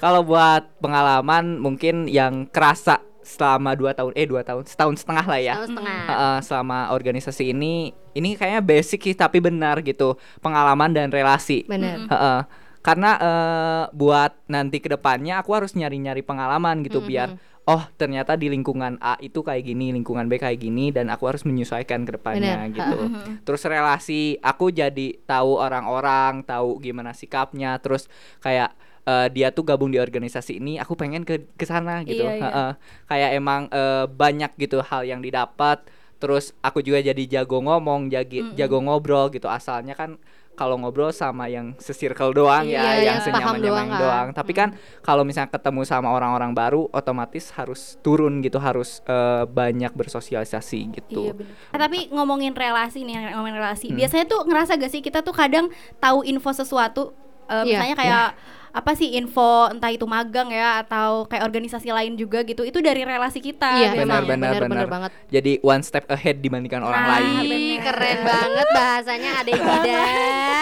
Kalau 0.00 0.24
buat 0.24 0.64
pengalaman 0.80 1.60
mungkin 1.60 2.08
yang 2.08 2.48
kerasa 2.48 3.04
selama 3.20 3.76
dua 3.76 3.92
tahun 3.92 4.16
eh 4.16 4.24
dua 4.24 4.40
tahun 4.40 4.64
setahun 4.64 5.04
setengah 5.04 5.26
lah 5.28 5.40
ya. 5.44 5.54
Tahun 5.60 5.68
setengah 5.76 6.00
Heeh, 6.08 6.36
selama 6.40 6.78
organisasi 6.96 7.52
ini 7.52 7.92
ini 8.16 8.32
kayaknya 8.32 8.64
basic 8.64 9.04
sih 9.04 9.12
tapi 9.12 9.44
benar 9.44 9.84
gitu 9.84 10.16
pengalaman 10.40 10.96
dan 10.96 11.12
relasi. 11.12 11.68
bener 11.68 12.08
Heeh. 12.08 12.40
Karena 12.80 13.10
eh, 13.20 13.82
buat 13.92 14.32
nanti 14.48 14.80
ke 14.80 14.88
depannya 14.88 15.44
aku 15.44 15.52
harus 15.52 15.76
nyari-nyari 15.76 16.24
pengalaman 16.24 16.80
gitu 16.80 17.04
biar 17.04 17.36
oh 17.68 17.84
ternyata 18.00 18.32
di 18.40 18.48
lingkungan 18.48 18.96
A 19.04 19.20
itu 19.20 19.44
kayak 19.44 19.68
gini, 19.68 19.92
lingkungan 19.92 20.24
B 20.24 20.40
kayak 20.40 20.56
gini 20.56 20.88
dan 20.88 21.12
aku 21.12 21.28
harus 21.28 21.44
menyesuaikan 21.44 22.08
ke 22.08 22.16
depannya 22.16 22.64
Bener, 22.64 22.72
gitu. 22.72 22.98
Terus 23.44 23.62
relasi 23.68 24.40
aku 24.40 24.72
jadi 24.72 25.20
tahu 25.28 25.60
orang-orang, 25.60 26.48
tahu 26.48 26.80
gimana 26.80 27.12
sikapnya, 27.12 27.76
terus 27.84 28.08
kayak 28.40 28.72
eh, 29.04 29.28
dia 29.28 29.52
tuh 29.52 29.68
gabung 29.68 29.92
di 29.92 30.00
organisasi 30.00 30.56
ini, 30.56 30.80
aku 30.80 30.96
pengen 30.96 31.28
ke 31.28 31.44
ke 31.60 31.68
sana 31.68 32.00
gitu. 32.08 32.24
Iya, 32.24 32.40
iya. 32.40 32.42
Heeh. 32.48 32.70
Kayak 33.04 33.30
emang 33.36 33.62
eh, 33.68 34.08
banyak 34.08 34.56
gitu 34.56 34.80
hal 34.80 35.04
yang 35.04 35.20
didapat 35.20 35.84
terus 36.18 36.50
aku 36.66 36.82
juga 36.82 36.98
jadi 36.98 37.22
jago 37.30 37.62
ngomong 37.62 38.10
jagi, 38.10 38.42
jago 38.58 38.82
ngobrol 38.82 39.30
gitu 39.30 39.46
asalnya 39.46 39.94
kan 39.94 40.18
kalau 40.58 40.74
ngobrol 40.74 41.08
sama 41.08 41.46
yang 41.46 41.78
sesirkel 41.78 42.30
doang 42.30 42.66
Iya, 42.66 42.74
ya 42.74 42.82
yang 42.82 42.98
yang 42.98 43.18
paham 43.30 43.54
senyaman 43.54 43.60
doang 43.62 43.62
nyaman 43.62 43.86
kan. 43.88 44.00
doang 44.00 44.26
tapi 44.34 44.52
kan 44.52 44.68
kalau 45.00 45.22
misalnya 45.22 45.48
ketemu 45.48 45.80
sama 45.84 46.10
orang-orang 46.10 46.50
baru 46.50 46.90
otomatis 46.90 47.54
harus 47.54 47.80
turun 47.98 48.42
gitu 48.42 48.58
harus 48.58 48.98
eh, 49.04 49.46
banyak 49.46 49.94
bersosialisasi 49.94 50.80
gitu 50.92 51.22
Iya 51.24 51.32
bener. 51.32 51.54
Ah, 51.70 51.78
tapi 51.78 52.10
ngomongin 52.10 52.50
relasi 52.52 53.00
nih, 53.00 53.30
ngomongin 53.30 53.54
relasi. 53.56 53.86
Hmm. 53.88 53.96
Biasanya 53.96 54.26
tuh 54.26 54.42
ngerasa 54.42 54.74
gak 54.74 54.90
sih 54.90 54.98
kita 54.98 55.20
tuh 55.20 55.30
kadang 55.30 55.70
tahu 55.96 56.24
info 56.24 56.50
sesuatu, 56.50 57.14
eh, 57.46 57.54
Iya. 57.54 57.64
misalnya 57.64 57.96
kayak 57.96 58.26
apa 58.68 58.92
sih 58.92 59.14
info 59.14 59.66
entah 59.66 59.88
itu 59.88 60.04
magang 60.04 60.48
ya 60.48 60.80
atau 60.80 61.24
kayak 61.24 61.40
organisasi 61.42 61.88
lain 61.88 62.14
juga 62.14 62.42
gitu. 62.42 62.62
Itu 62.62 62.78
dari 62.78 63.00
relasi 63.00 63.38
kita. 63.38 63.70
Iya, 63.76 63.88
benar 63.96 64.22
benar 64.22 64.22
benar, 64.22 64.52
benar 64.52 64.68
benar 64.68 64.86
banget. 64.86 65.10
jadi 65.28 65.52
one 65.60 65.80
step 65.80 66.04
ahead 66.08 66.38
dibandingkan 66.38 66.82
orang 66.82 67.00
Nah, 67.00 67.10
lain 67.14 67.32
benar. 67.38 67.46
Ih, 67.48 67.76
keren 67.80 68.18
banget 68.22 68.66
bahasanya 68.70 69.30
Ade 69.38 69.52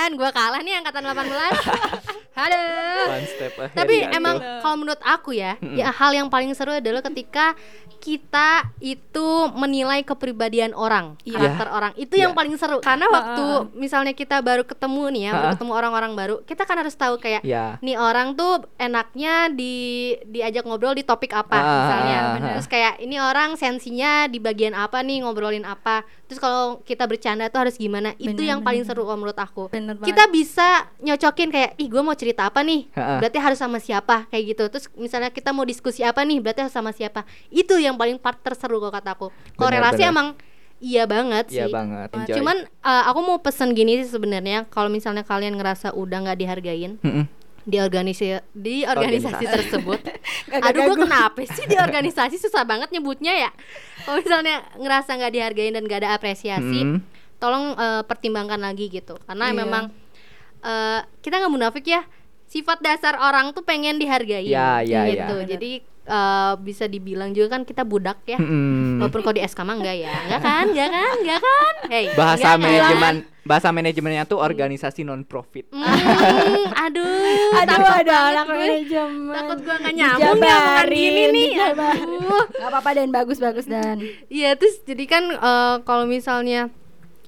Gidan. 0.06 0.14
Gua 0.14 0.30
kalah 0.30 0.62
nih 0.62 0.78
angkatan 0.78 1.02
18. 1.02 1.26
Aduh. 2.36 3.06
one 3.16 3.26
step 3.26 3.54
ahead 3.58 3.74
Tapi 3.74 3.94
emang 4.06 4.36
kalau 4.62 4.76
menurut 4.76 5.02
aku 5.02 5.34
ya, 5.34 5.58
ya 5.74 5.90
hal 5.90 6.14
yang 6.14 6.28
paling 6.28 6.52
seru 6.52 6.70
adalah 6.70 7.02
ketika 7.02 7.58
kita 7.96 8.70
itu 8.78 9.26
menilai 9.56 10.04
kepribadian 10.04 10.70
orang, 10.72 11.16
Iya. 11.24 11.42
karakter 11.42 11.66
orang. 11.66 11.92
Itu 11.96 12.14
yang 12.14 12.30
Iya. 12.30 12.38
paling 12.38 12.54
seru. 12.54 12.78
Karena 12.78 13.08
waktu 13.08 13.44
misalnya 13.74 14.12
kita 14.12 14.38
baru 14.40 14.62
ketemu 14.62 15.02
nih 15.10 15.22
ya, 15.22 15.32
baru 15.32 15.46
ketemu 15.56 15.72
orang-orang 15.74 16.12
baru, 16.14 16.34
kita 16.44 16.62
kan 16.62 16.76
harus 16.76 16.94
tahu 16.94 17.16
kayak 17.16 17.42
ya 17.42 17.80
nih 17.80 17.96
orang 17.96 18.36
tuh 18.36 18.62
enaknya 18.76 19.50
di 19.50 19.74
diajak 20.22 20.62
ngobrol 20.62 20.92
di 20.92 21.02
topik 21.02 21.32
apa 21.32 21.56
Ah, 21.56 21.66
misalnya. 21.82 22.18
Terus 22.54 22.68
kayak 22.68 23.00
ini 23.00 23.16
orang 23.16 23.56
sensinya 23.56 24.28
di 24.28 24.38
bagian 24.38 24.76
apa 24.76 25.00
nih 25.00 25.24
ngobrolin 25.24 25.64
apa. 25.64 26.06
Terus 26.28 26.38
kalau 26.38 26.84
kita 26.84 27.08
bercanda 27.08 27.48
tuh 27.48 27.64
harus 27.64 27.74
gimana? 27.74 28.12
Itu 28.14 28.36
Bener, 28.36 28.50
yang 28.50 28.60
paling 28.60 28.84
bener. 28.84 28.92
seru 28.92 29.02
kalau 29.02 29.18
menurut 29.18 29.40
aku. 29.40 29.72
Bener 29.72 29.95
banget. 29.96 30.08
Kita 30.08 30.24
bisa 30.26 30.68
nyocokin 30.98 31.48
kayak 31.48 31.70
ih 31.74 31.86
gue 31.86 31.98
mau 32.00 32.12
cerita 32.12 32.44
apa 32.44 32.60
nih? 32.60 32.86
Ha-ha. 32.90 33.18
Berarti 33.18 33.38
harus 33.38 33.56
sama 33.56 33.78
siapa 33.78 34.24
kayak 34.26 34.44
gitu. 34.48 34.64
Terus 34.68 34.86
misalnya 34.94 35.28
kita 35.28 35.50
mau 35.50 35.62
diskusi 35.62 36.00
apa 36.00 36.20
nih? 36.20 36.38
Berarti 36.38 36.60
harus 36.62 36.72
sama 36.72 36.90
siapa? 36.90 37.22
Itu 37.48 37.76
yang 37.76 37.94
paling 37.94 38.16
part 38.16 38.38
terseru 38.38 38.78
kalau 38.78 38.90
kataku. 38.90 39.26
Kalau 39.52 39.66
Bener, 39.66 39.80
relasi 39.80 40.00
bener. 40.00 40.10
emang 40.10 40.28
iya 40.76 41.04
banget 41.04 41.48
Iya 41.48 41.66
sih. 41.66 41.72
banget, 41.72 42.08
Nah, 42.08 42.18
enjoy. 42.20 42.36
Cuman 42.36 42.56
uh, 42.80 43.04
aku 43.06 43.20
mau 43.22 43.38
pesen 43.38 43.72
gini 43.72 43.96
sih 43.98 44.10
sebenarnya 44.10 44.64
kalau 44.66 44.86
misalnya 44.86 45.22
kalian 45.22 45.54
ngerasa 45.54 45.92
udah 45.92 46.18
nggak 46.22 46.38
dihargain 46.38 47.00
di 47.62 47.76
organisasi 47.76 48.38
di 48.52 48.84
organisasi 48.84 49.42
Organisasi. 49.42 49.44
tersebut. 49.48 49.98
Gak- 50.46 50.62
Aduh, 50.62 50.86
gue 50.86 50.96
kenapa 51.00 51.40
sih 51.42 51.64
di 51.64 51.74
organisasi 51.82 52.38
susah 52.38 52.62
banget 52.62 52.88
nyebutnya 52.90 53.34
ya? 53.34 53.50
Kalau 54.00 54.20
misalnya 54.20 54.56
ngerasa 54.74 55.10
nggak 55.12 55.32
dihargain 55.32 55.72
dan 55.72 55.82
gak 55.82 56.00
ada 56.00 56.12
apresiasi, 56.12 56.86
Mm. 56.86 57.02
Tolong 57.36 57.72
uh, 57.72 58.02
pertimbangkan 58.02 58.58
lagi 58.58 58.88
gitu. 58.88 59.16
Karena 59.22 59.48
Iya. 59.48 59.56
memang 59.56 59.84
uh, 60.60 61.00
kita 61.20 61.38
nggak 61.38 61.52
munafik 61.52 61.84
ya. 61.84 62.02
Sifat 62.46 62.78
dasar 62.78 63.18
orang 63.18 63.50
tuh 63.50 63.60
pengen 63.60 63.98
dihargai. 63.98 64.46
Ya, 64.46 64.78
ya, 64.80 65.02
gitu. 65.04 65.34
ya. 65.36 65.46
Jadi 65.48 65.70
uh, 66.06 66.54
bisa 66.56 66.86
dibilang 66.86 67.30
juga 67.30 67.52
kan 67.52 67.62
kita 67.62 67.82
budak 67.82 68.22
ya. 68.24 68.38
Mm-mm. 68.38 69.02
Walaupun 69.02 69.20
kalau 69.20 69.34
di 69.34 69.42
SK 69.42 69.60
mah 69.60 69.76
enggak 69.76 69.96
ya. 69.98 70.14
Enggak 70.24 70.40
kan? 70.40 70.64
Enggak 70.68 70.88
kan? 70.88 71.14
Enggak 71.18 71.40
kan? 71.42 71.74
Hey, 71.88 72.04
bahasa 72.14 72.38
enggak 72.38 72.54
kan? 72.54 72.62
manajemen 72.62 73.16
bahasa 73.46 73.70
manajemennya 73.70 74.26
tuh 74.26 74.42
organisasi 74.42 75.06
non 75.06 75.22
profit 75.22 75.70
Hmm, 75.70 75.86
aduh, 76.74 77.06
Aduh, 77.54 77.62
takut 77.62 77.94
ada 78.02 78.14
anak 78.34 78.44
gue. 78.44 78.58
manajemen. 78.58 79.30
Takut 79.30 79.58
gue 79.60 79.76
gak 79.76 79.94
nyambung 79.94 80.18
ya 80.18 80.32
omongan 80.34 80.86
gini 80.90 81.22
nih. 81.30 81.50
Aduh. 81.62 82.42
Gak 82.52 82.68
apa-apa 82.68 82.90
dan 82.92 83.08
bagus-bagus 83.08 83.66
dan. 83.66 84.02
Iya, 84.26 84.54
terus 84.54 84.82
jadi 84.82 85.04
kan 85.06 85.24
eh, 85.30 85.76
kalau 85.82 86.06
misalnya 86.06 86.74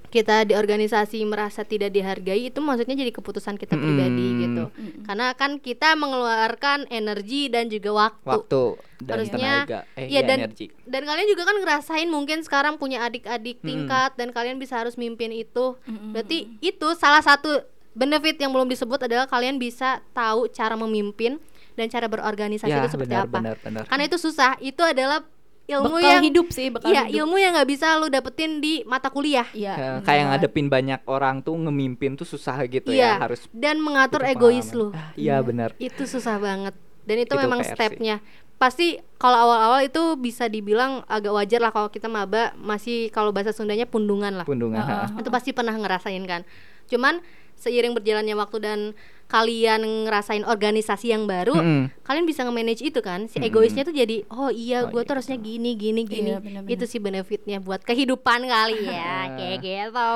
kita 0.09 0.49
di 0.49 0.57
organisasi 0.57 1.21
merasa 1.25 1.63
tidak 1.63 1.93
dihargai 1.93 2.49
itu 2.49 2.59
maksudnya 2.59 2.97
jadi 2.97 3.13
keputusan 3.13 3.61
kita 3.61 3.77
pribadi 3.77 4.27
Mm. 4.29 4.41
gitu. 4.41 4.65
Karena 5.05 5.37
kan 5.37 5.61
kita 5.61 5.93
mengeluarkan 5.95 6.89
energi 6.89 7.49
dan 7.49 7.69
juga 7.69 7.91
waktu. 8.09 8.25
waktu 8.25 8.63
dan 8.99 9.15
Harusnya 9.23 9.53
tenaga 9.69 9.81
eh 9.95 10.11
iya 10.11 10.11
iya, 10.11 10.21
dan 10.27 10.39
energi 10.49 10.67
dan 10.83 11.03
kalian 11.07 11.29
juga 11.31 11.43
kan 11.47 11.57
ngerasain 11.63 12.09
mungkin 12.11 12.39
sekarang 12.43 12.75
punya 12.77 13.07
adik-adik 13.07 13.63
tingkat 13.63 14.17
dan 14.19 14.35
kalian 14.35 14.59
bisa 14.59 14.81
harus 14.81 14.99
mimpin 14.99 15.31
itu. 15.31 15.79
Berarti 15.87 16.59
itu 16.59 16.89
salah 16.99 17.23
satu 17.23 17.63
benefit 17.95 18.39
yang 18.39 18.51
belum 18.51 18.67
disebut 18.67 19.07
adalah 19.07 19.27
kalian 19.27 19.59
bisa 19.59 20.03
tahu 20.11 20.47
cara 20.51 20.75
memimpin 20.75 21.39
dan 21.75 21.87
cara 21.87 22.07
berorganisasi 22.07 22.71
ya 22.71 22.83
itu 22.83 22.91
seperti 22.91 23.15
benar 23.15 23.27
apa. 23.27 23.39
benar 23.39 23.57
benar 23.63 23.83
Karena 23.87 24.05
itu 24.07 24.19
susah. 24.19 24.59
Itu 24.59 24.83
adalah 24.83 25.23
ilmu 25.69 25.95
Bekal 25.95 26.09
yang 26.11 26.25
hidup 26.25 26.47
sih, 26.49 26.73
bekal 26.73 26.89
Iya, 26.89 27.03
hidup. 27.05 27.19
ilmu 27.21 27.37
yang 27.37 27.53
nggak 27.53 27.69
bisa 27.69 27.87
lu 27.95 28.09
dapetin 28.09 28.59
di 28.59 28.81
mata 28.83 29.13
kuliah. 29.13 29.45
Iya. 29.53 29.73
Ya, 29.73 29.89
bener 29.95 30.07
kayak 30.09 30.25
ngadepin 30.27 30.67
banyak 30.67 31.01
orang 31.05 31.45
tuh 31.45 31.55
ngemimpin 31.55 32.17
tuh 32.17 32.25
susah 32.25 32.57
gitu 32.65 32.89
Iya. 32.89 33.21
ya 33.21 33.21
harus 33.21 33.45
dan 33.53 33.77
mengatur 33.79 34.25
egois 34.25 34.73
lu. 34.73 34.91
Ah, 34.91 35.13
iya 35.15 35.37
benar 35.39 35.77
Itu 35.77 36.05
susah 36.05 36.41
banget. 36.41 36.73
Dan 37.05 37.17
itu, 37.19 37.31
Itu 37.31 37.37
memang 37.39 37.61
stepnya. 37.63 38.25
Pasti 38.57 38.97
kalau 39.17 39.39
awal-awal 39.39 39.81
itu 39.83 40.17
bisa 40.17 40.45
dibilang 40.45 41.05
agak 41.07 41.31
wajar 41.31 41.61
lah 41.61 41.71
kalau 41.71 41.89
kita 41.89 42.09
maba 42.09 42.51
masih 42.57 43.07
kalau 43.09 43.31
bahasa 43.31 43.53
Sundanya 43.53 43.85
pundungan 43.85 44.35
lah. 44.35 44.47
pundungan 44.49 44.81
ha. 44.81 45.07
Itu 45.15 45.29
pasti 45.29 45.53
pernah 45.53 45.73
ngerasain 45.73 46.25
kan. 46.25 46.43
Cuman 46.89 47.21
seiring 47.59 47.93
berjalannya 47.93 48.35
waktu 48.35 48.57
dan 48.59 48.81
kalian 49.29 50.09
ngerasain 50.09 50.41
organisasi 50.41 51.13
yang 51.13 51.29
baru, 51.29 51.53
Mm-mm. 51.53 51.93
kalian 52.01 52.25
bisa 52.25 52.49
nge-manage 52.49 52.81
itu 52.81 53.05
kan. 53.05 53.29
Si 53.29 53.37
egoisnya 53.37 53.85
tuh 53.85 53.93
jadi 53.93 54.25
oh 54.33 54.49
iya 54.49 54.89
Oh, 54.89 54.89
gue 54.89 55.03
iya, 55.03 55.05
tuh 55.05 55.15
harusnya 55.19 55.37
gini 55.37 55.77
gini 55.77 56.09
gini. 56.09 56.33
Iya, 56.33 56.41
bener-bener. 56.41 56.73
itu 56.73 56.85
sih 56.89 56.97
benefitnya 56.97 57.61
buat 57.61 57.85
kehidupan 57.85 58.49
kali 58.49 58.89
ya. 58.97 59.29
Kayak 59.37 59.59
gitu. 59.61 60.13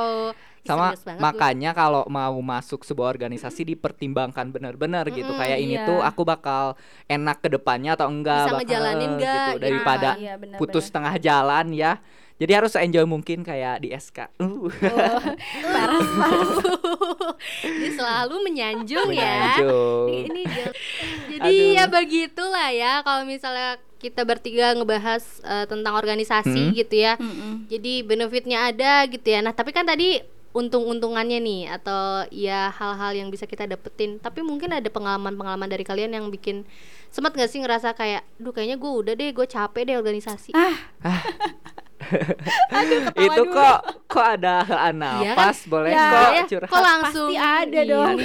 Ih, 0.62 0.70
sama 0.70 0.94
makanya 1.18 1.74
kalau 1.74 2.06
mau 2.06 2.38
masuk 2.38 2.86
sebuah 2.86 3.10
organisasi 3.10 3.74
dipertimbangkan 3.74 4.46
benar-benar 4.48 5.10
gitu 5.10 5.34
Mm-mm, 5.34 5.40
kayak 5.42 5.58
ini 5.58 5.74
iya. 5.74 5.84
tuh 5.84 5.98
aku 5.98 6.22
bakal 6.22 6.78
enak 7.04 7.42
ke 7.42 7.50
depannya 7.50 7.98
atau 7.98 8.06
enggak 8.06 8.46
Bisa 8.46 8.50
bakal, 8.54 8.60
ngejalanin 8.62 9.10
eh, 9.10 9.18
gitu 9.18 9.34
gitu 9.34 9.58
daripada 9.58 10.08
kan. 10.14 10.22
Iya, 10.22 10.34
benar, 10.38 10.56
putus 10.62 10.86
benar. 10.86 10.94
tengah 10.94 11.14
jalan 11.18 11.66
ya 11.74 11.92
jadi 12.36 12.52
harus 12.58 12.72
enjoy 12.74 13.04
mungkin 13.04 13.40
kayak 13.40 13.80
di 13.80 13.90
SK 13.90 14.28
uh. 14.36 14.68
Dia 17.62 17.90
selalu 17.92 18.36
menyanjung 18.44 19.10
ya. 19.10 19.58
Menyanjung. 19.58 20.06
Ini 20.10 20.42
dia- 20.44 20.74
jadi 21.28 21.52
Aduh. 21.52 21.74
ya 21.74 21.84
begitulah 21.86 22.68
ya 22.70 22.92
kalau 23.02 23.22
misalnya 23.24 23.76
kita 23.98 24.22
bertiga 24.22 24.74
ngebahas 24.74 25.22
eh, 25.42 25.66
tentang 25.66 25.94
organisasi 25.94 26.70
Hmm. 26.70 26.74
gitu 26.74 26.94
ya. 26.96 27.14
Mm-mm. 27.16 27.66
Jadi 27.66 28.02
benefitnya 28.02 28.68
ada 28.68 29.06
gitu 29.06 29.24
ya. 29.24 29.40
Nah, 29.40 29.52
tapi 29.52 29.70
kan 29.70 29.84
tadi 29.84 30.18
untung-untungannya 30.52 31.40
nih 31.40 31.62
atau 31.70 32.28
ya 32.28 32.68
hal-hal 32.70 33.16
yang 33.16 33.28
bisa 33.30 33.46
kita 33.46 33.64
dapetin. 33.64 34.18
Tapi 34.18 34.42
mungkin 34.42 34.68
ada 34.70 34.84
pengalaman-pengalaman 34.86 35.64
dari 35.64 35.80
kalian 35.80 36.12
yang 36.12 36.26
bikin 36.28 36.66
sempat 37.08 37.32
gak 37.32 37.48
sih 37.48 37.58
ngerasa 37.58 37.92
kayak, 37.92 38.20
duh 38.36 38.50
kayaknya 38.50 38.76
gue 38.76 38.92
udah 38.92 39.14
deh, 39.14 39.30
gue 39.30 39.46
capek 39.46 39.82
deh 39.84 39.96
organisasi. 39.96 40.52
itu 43.24 43.42
kok 43.48 43.78
kok 44.06 44.26
ada 44.36 44.62
Iya 44.62 44.90
napas 44.92 45.64
boleh 45.64 45.90
Ya, 45.90 46.06
kok 46.06 46.30
ya, 46.30 46.42
curhat 46.46 46.68
kok 46.68 46.82
langsung 46.82 47.28
Pasti 47.28 47.36
ada 47.38 47.80
Iya. 47.80 47.88
dong. 47.88 48.16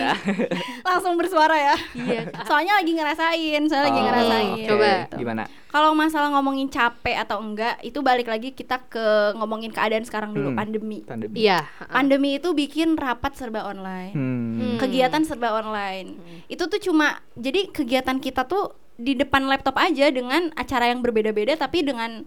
Langsung 0.83 1.13
bersuara 1.15 1.55
ya. 1.55 1.75
Iya. 1.93 2.21
Soalnya 2.43 2.73
lagi 2.75 2.91
ngerasain, 2.91 3.61
lagi 3.63 3.93
Oh, 3.93 4.03
ngerasain. 4.03 4.51
oke. 4.53 4.67
Coba. 4.67 4.91
gimana 5.15 5.43
Kalau 5.67 5.91
masalah 5.93 6.31
ngomongin 6.31 6.67
capek 6.67 7.19
atau 7.19 7.37
enggak, 7.37 7.77
itu 7.81 7.99
balik 7.99 8.25
lagi 8.25 8.49
kita 8.49 8.87
ke 8.87 9.05
ngomongin 9.35 9.69
keadaan 9.69 10.01
sekarang 10.01 10.31
dulu, 10.31 10.49
Hmm. 10.49 10.57
pandemi. 10.57 11.03
pandemi 11.03 11.35
Iya. 11.37 11.67
Pandemi 11.85 12.29
itu 12.35 12.49
bikin 12.51 12.95
rapat 12.95 13.35
serba 13.35 13.63
online. 13.63 14.11
Hmm. 14.11 14.47
Hmm. 14.57 14.77
Kegiatan 14.79 15.21
serba 15.21 15.53
online. 15.53 16.17
Itu 16.47 16.65
tuh 16.65 16.79
cuma 16.79 17.19
jadi 17.35 17.67
kegiatan 17.67 18.17
kita 18.17 18.43
tuh 18.43 18.73
di 18.95 19.13
depan 19.13 19.45
laptop 19.45 19.77
aja 19.77 20.09
dengan 20.09 20.49
acara 20.53 20.89
yang 20.89 21.05
berbeda-beda 21.05 21.53
tapi 21.53 21.85
dengan 21.85 22.25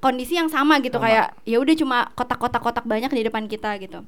kondisi 0.00 0.34
yang 0.40 0.48
sama 0.48 0.80
gitu 0.80 0.96
Sama. 0.96 1.06
kayak 1.06 1.26
ya 1.44 1.56
udah 1.60 1.74
cuma 1.76 1.98
kotak-kotak 2.16 2.64
kotak 2.64 2.84
banyak 2.88 3.12
di 3.12 3.22
depan 3.28 3.44
kita 3.46 3.76
gitu. 3.78 4.02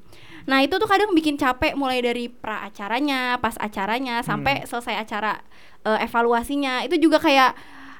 Nah, 0.49 0.59
itu 0.65 0.75
tuh 0.75 0.89
kadang 0.89 1.13
bikin 1.13 1.37
capek 1.37 1.77
mulai 1.77 2.01
dari 2.01 2.27
pra 2.27 2.65
acaranya, 2.67 3.37
pas 3.37 3.55
acaranya 3.61 4.25
sampai 4.25 4.65
selesai 4.65 5.05
acara 5.05 5.39
eh, 5.85 5.99
evaluasinya. 6.03 6.81
Itu 6.83 6.97
juga 6.97 7.21
kayak 7.21 7.53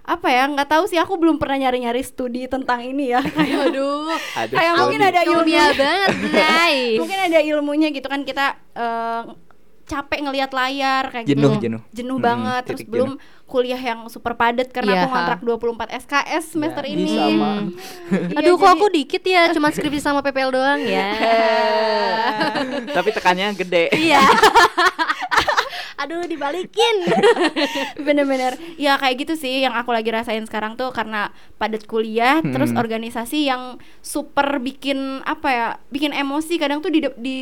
apa 0.03 0.27
ya 0.27 0.51
nggak 0.51 0.67
tahu 0.67 0.83
sih 0.91 0.99
aku 0.99 1.15
belum 1.15 1.39
pernah 1.39 1.63
nyari-nyari 1.63 2.03
studi 2.03 2.43
tentang 2.51 2.83
ini 2.83 3.15
ya 3.15 3.23
kayak 3.23 3.59
Aduh. 3.71 4.11
Kayak 4.51 4.73
mungkin 4.83 4.99
ada 4.99 5.21
ilmunya 5.23 5.63
Ilmiah 5.63 5.71
banget, 5.79 6.09
mungkin 6.99 7.19
ada 7.23 7.39
ilmunya 7.39 7.87
gitu 7.95 8.07
kan 8.11 8.21
kita 8.27 8.59
eh, 8.75 9.21
capek 9.83 10.19
ngelihat 10.21 10.49
layar 10.49 11.03
kayak 11.07 11.25
Jenuh, 11.25 11.53
gitu 11.53 11.67
jenuh. 11.67 11.81
jenuh 11.89 12.15
Hmm, 12.15 12.23
banget 12.23 12.61
terus 12.63 12.79
titik 12.79 12.87
belum 12.87 13.19
kuliah 13.45 13.77
yang 13.77 14.07
super 14.07 14.33
padat 14.33 14.71
karena 14.71 14.91
Iya, 14.91 14.99
aku 14.99 15.07
ngontrak 15.07 15.39
24 15.43 15.99
SKS 15.99 16.43
semester 16.49 16.81
Ya, 16.81 16.89
ini 16.89 17.05
sama. 17.05 17.51
Iya, 18.09 18.39
Aduh, 18.39 18.55
kok 18.55 18.71
aku 18.71 18.87
dikit 18.89 19.21
ya, 19.21 19.51
cuma 19.51 19.69
skripsi 19.69 19.99
sama 19.99 20.19
PPL 20.21 20.49
doang 20.49 20.79
ya. 20.81 21.11
tapi 22.95 23.09
tekannya 23.11 23.51
gede 23.53 23.91
Iya. 23.91 24.23
aduh 25.95 26.25
dibalikin 26.25 26.95
bener-bener 28.05 28.59
ya 28.75 28.97
kayak 28.97 29.23
gitu 29.23 29.33
sih 29.37 29.63
yang 29.63 29.71
aku 29.71 29.93
lagi 29.93 30.11
rasain 30.11 30.43
sekarang 30.43 30.75
tuh 30.75 30.91
karena 30.91 31.31
padat 31.55 31.85
kuliah 31.85 32.43
terus 32.43 32.71
Hmm. 32.71 32.81
organisasi 32.81 33.47
yang 33.47 33.77
super 34.01 34.57
bikin 34.57 34.97
apa 35.23 35.47
ya 35.47 35.67
bikin 35.87 36.11
emosi 36.11 36.57
kadang 36.57 36.81
tuh 36.81 36.89
di 36.89 37.07
di 37.15 37.37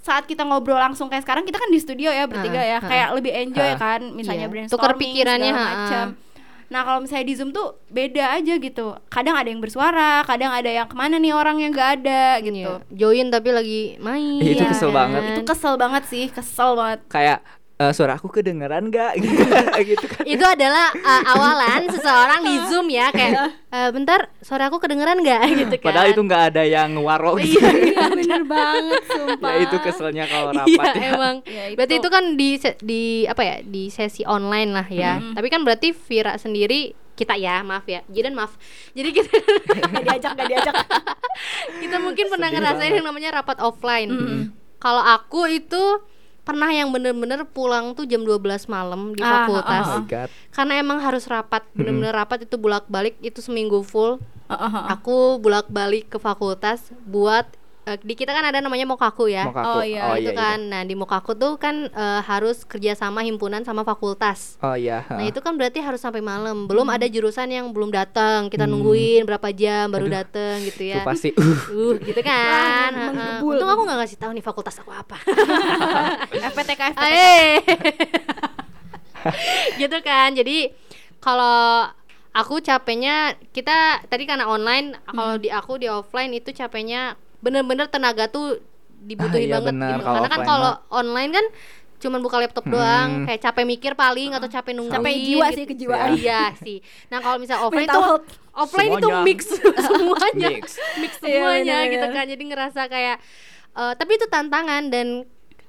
saat 0.00 0.24
kita 0.24 0.42
ngobrol 0.42 0.76
langsung 0.76 1.06
kayak 1.06 1.22
sekarang 1.22 1.42
kita 1.42 1.56
kan 1.56 1.68
di 1.68 1.76
studio 1.76 2.08
ya 2.08 2.24
bertiga 2.24 2.56
Ah, 2.56 2.66
ya 2.66 2.76
ah. 2.76 2.82
kayak 2.82 3.08
lebih 3.12 3.32
enjoy 3.34 3.70
Ah. 3.70 3.76
kan 3.76 4.00
misalnya 4.10 4.44
Iya. 4.44 4.50
brainstorming 4.50 4.80
Tukar 4.80 4.92
pikirannya, 4.96 5.50
segala 5.50 5.70
macam 5.76 6.06
ah. 6.06 6.28
nah 6.66 6.80
kalau 6.82 6.98
misalnya 7.00 7.24
di 7.24 7.34
zoom 7.34 7.50
tuh 7.50 7.66
beda 7.86 8.24
aja 8.32 8.54
gitu 8.56 8.86
kadang 9.06 9.34
ada 9.34 9.44
yang 9.44 9.58
bersuara 9.58 10.22
kadang 10.22 10.50
ada 10.50 10.70
yang 10.70 10.86
ke 10.86 10.94
mana 10.94 11.16
nih 11.16 11.32
orang 11.32 11.58
yang 11.58 11.70
nggak 11.70 11.90
ada 11.98 12.38
gitu 12.40 12.56
Iya. 12.78 12.86
join 12.90 13.26
tapi 13.28 13.48
lagi 13.50 13.80
main 13.98 14.38
Iya, 14.38 14.54
itu 14.54 14.64
kesel 14.66 14.90
banget. 14.90 15.22
itu 15.28 15.42
kesel 15.42 15.74
banget 15.74 16.02
sih 16.06 16.24
kesel 16.28 16.70
banget 16.74 17.02
Kayak 17.06 17.42
eh, 17.80 17.92
suara 17.92 18.14
aku 18.14 18.28
kedengeran 18.28 18.88
gak? 18.88 19.16
gitu 19.88 20.04
kan. 20.04 20.22
itu 20.22 20.44
adalah 20.44 20.92
uh, 20.94 21.22
awalan 21.30 21.88
seseorang 21.88 22.40
di 22.42 22.54
zoom 22.68 22.86
ya 22.86 23.08
kayak 23.08 23.56
"Eh, 23.66 23.88
bentar 23.88 24.28
suara 24.38 24.66
aku 24.66 24.76
kedengeran 24.76 25.18
nggak 25.18 25.40
gitu 25.60 25.74
kan 25.78 25.86
Padahal 25.88 26.08
itu 26.08 26.20
nggak 26.20 26.42
ada 26.50 26.62
yang 26.62 26.92
warok 26.96 27.40
gitu. 27.40 27.56
iya 27.64 28.04
bener 28.10 28.42
banget 28.44 29.00
sumpah 29.10 29.50
ya 29.50 29.58
itu 29.62 29.76
keselnya 29.80 30.24
kalau 30.26 30.50
Iya 30.50 30.60
rapat 30.60 30.92
ya. 30.92 31.08
emang. 31.08 31.36
Ya, 31.44 31.64
Berarti 31.72 31.94
itu. 31.94 32.02
itu 32.02 32.08
kan 32.08 32.24
di 32.34 32.50
di 32.82 33.02
apa 33.24 33.42
ya 33.42 33.56
di 33.62 33.82
sesi 33.88 34.22
online 34.22 34.70
lah 34.70 34.86
ya. 34.86 35.12
Tapi 35.32 35.46
kan 35.48 35.62
berarti 35.62 35.90
Vira 35.90 36.36
sendiri 36.36 36.92
kita 37.12 37.36
ya 37.36 37.60
maaf 37.60 37.84
ya 37.84 38.00
Jidan 38.06 38.32
maaf 38.32 38.56
jadi 38.90 39.12
kita 39.12 39.28
gak 39.68 40.02
diajak 40.02 40.32
gak 40.32 40.48
diajak 40.48 40.72
kita 41.78 41.96
mungkin 41.96 42.26
pernah 42.26 42.48
Sedih 42.48 42.56
ngerasain 42.58 42.80
banget. 42.82 42.96
yang 42.96 43.06
namanya 43.06 43.30
rapat 43.34 43.56
offline 43.60 44.10
kalau 44.78 45.04
aku 45.04 45.44
itu 45.46 46.00
pernah 46.40 46.68
yang 46.68 46.88
bener-bener 46.88 47.44
pulang 47.44 47.92
tuh 47.92 48.04
jam 48.04 48.20
12 48.20 48.40
malam 48.66 49.12
di 49.12 49.20
Ah, 49.20 49.44
fakultas 49.44 49.86
Oh 49.86 49.98
my 49.98 50.06
god. 50.06 50.28
karena 50.50 50.72
emang 50.76 50.98
harus 50.98 51.24
rapat 51.24 51.62
bener-bener 51.70 52.10
rapat 52.10 52.42
itu 52.42 52.56
bolak-balik 52.56 53.20
itu 53.20 53.38
seminggu 53.38 53.82
full 53.82 54.16
Heeh. 54.46 54.72
aku 54.88 55.36
bolak-balik 55.36 56.08
ke 56.08 56.16
fakultas 56.16 56.80
buat 57.02 57.46
di 57.98 58.12
kita 58.12 58.30
kan 58.30 58.44
ada 58.44 58.60
namanya 58.60 58.84
mokaku 58.84 59.26
ya 59.26 59.44
Mokaku. 59.44 59.66
Oh, 59.72 59.82
iya. 59.82 60.14
itu 60.14 60.30
kan 60.30 60.60
nah 60.62 60.80
di 60.80 60.92
mokaku 60.92 61.32
tuh 61.32 61.56
kan 61.56 61.86
eh, 61.86 62.20
harus 62.22 62.62
kerjasama 62.62 63.20
himpunan 63.20 63.60
sama 63.60 63.82
fakultas 63.82 64.60
Oh 64.60 64.72
iya. 64.72 65.02
Nah 65.08 65.24
itu 65.24 65.38
kan 65.38 65.56
berarti 65.56 65.80
harus 65.80 65.98
sampai 65.98 66.20
malam. 66.20 66.64
Belum 66.64 66.84
ada 66.86 67.02
jurusan 67.04 67.48
yang 67.48 67.66
belum 67.70 67.88
datang. 67.88 68.46
Kita 68.46 68.64
nungguin 68.64 69.24
berapa 69.24 69.48
jam 69.50 69.88
baru 69.88 70.06
datang 70.06 70.60
gitu 70.62 70.84
Itu 70.84 70.92
ya. 70.92 71.02
pasti 71.02 71.32
uh, 71.40 71.58
Uh, 71.66 71.94
gitu 72.00 72.20
kan. 72.20 72.90
Wah, 72.92 73.10
menggebul. 73.10 73.56
Untung 73.56 73.70
aku 73.70 73.82
nggak 73.82 73.98
ngasih 73.98 74.18
tahu 74.18 74.30
nih 74.32 74.44
fakultas 74.44 74.76
aku 74.76 74.92
apa. 74.92 75.16
FPTK 76.52 76.80
FPTK 76.92 77.00
Eh. 77.02 77.56
gitu 79.80 79.98
kan. 80.00 80.32
Jadi 80.32 80.70
kalau 81.18 81.88
aku 82.30 82.60
capeknya 82.60 83.34
kita 83.50 84.04
tadi 84.06 84.24
karena 84.24 84.46
online, 84.46 84.96
kalau 85.04 85.36
Hmm. 85.36 85.42
di 85.42 85.48
aku 85.48 85.76
di 85.76 85.88
offline 85.88 86.32
itu 86.32 86.52
capeknya 86.52 87.16
bener-bener 87.40 87.86
tenaga 87.86 88.26
tuh 88.26 88.60
dibutuhin 88.98 89.36
Ah, 89.42 89.46
iya 89.46 89.54
banget 89.58 89.72
benar, 89.72 89.90
gitu. 89.94 90.06
Karena 90.06 90.28
kan 90.28 90.40
kalau 90.42 90.72
online 90.90 91.32
kan 91.32 91.46
cuman 91.98 92.20
buka 92.20 92.36
laptop 92.38 92.64
doang, 92.64 93.08
Hmm. 93.12 93.24
kayak 93.26 93.40
capek 93.42 93.64
mikir 93.66 93.92
paling 93.94 94.32
atau 94.32 94.46
capek 94.46 94.72
nungguin. 94.72 94.94
Capek 94.94 95.14
jiwa 95.14 95.46
gitu. 95.46 95.56
sih, 95.56 95.64
kejiwaan. 95.66 96.08
Iya 96.14 96.42
sih. 96.56 96.78
Nah 97.06 97.18
kalau 97.18 97.36
misalnya 97.36 97.60
offline 97.66 97.88
health. 97.88 98.24
offline 98.52 98.90
itu 98.94 99.08
mix 99.22 99.40
semuanya, 99.86 100.48
Mix. 100.50 100.66
mix 100.96 101.12
Iya, 101.18 101.20
semuanya 101.20 101.60
benar-benar. 101.76 101.92
gitu 101.92 102.06
kan. 102.10 102.24
Jadi 102.26 102.42
ngerasa 102.46 102.80
kayak 102.86 103.16
eh, 103.72 103.92
tapi 103.94 104.12
itu 104.14 104.26
tantangan 104.26 104.88
dan 104.88 105.06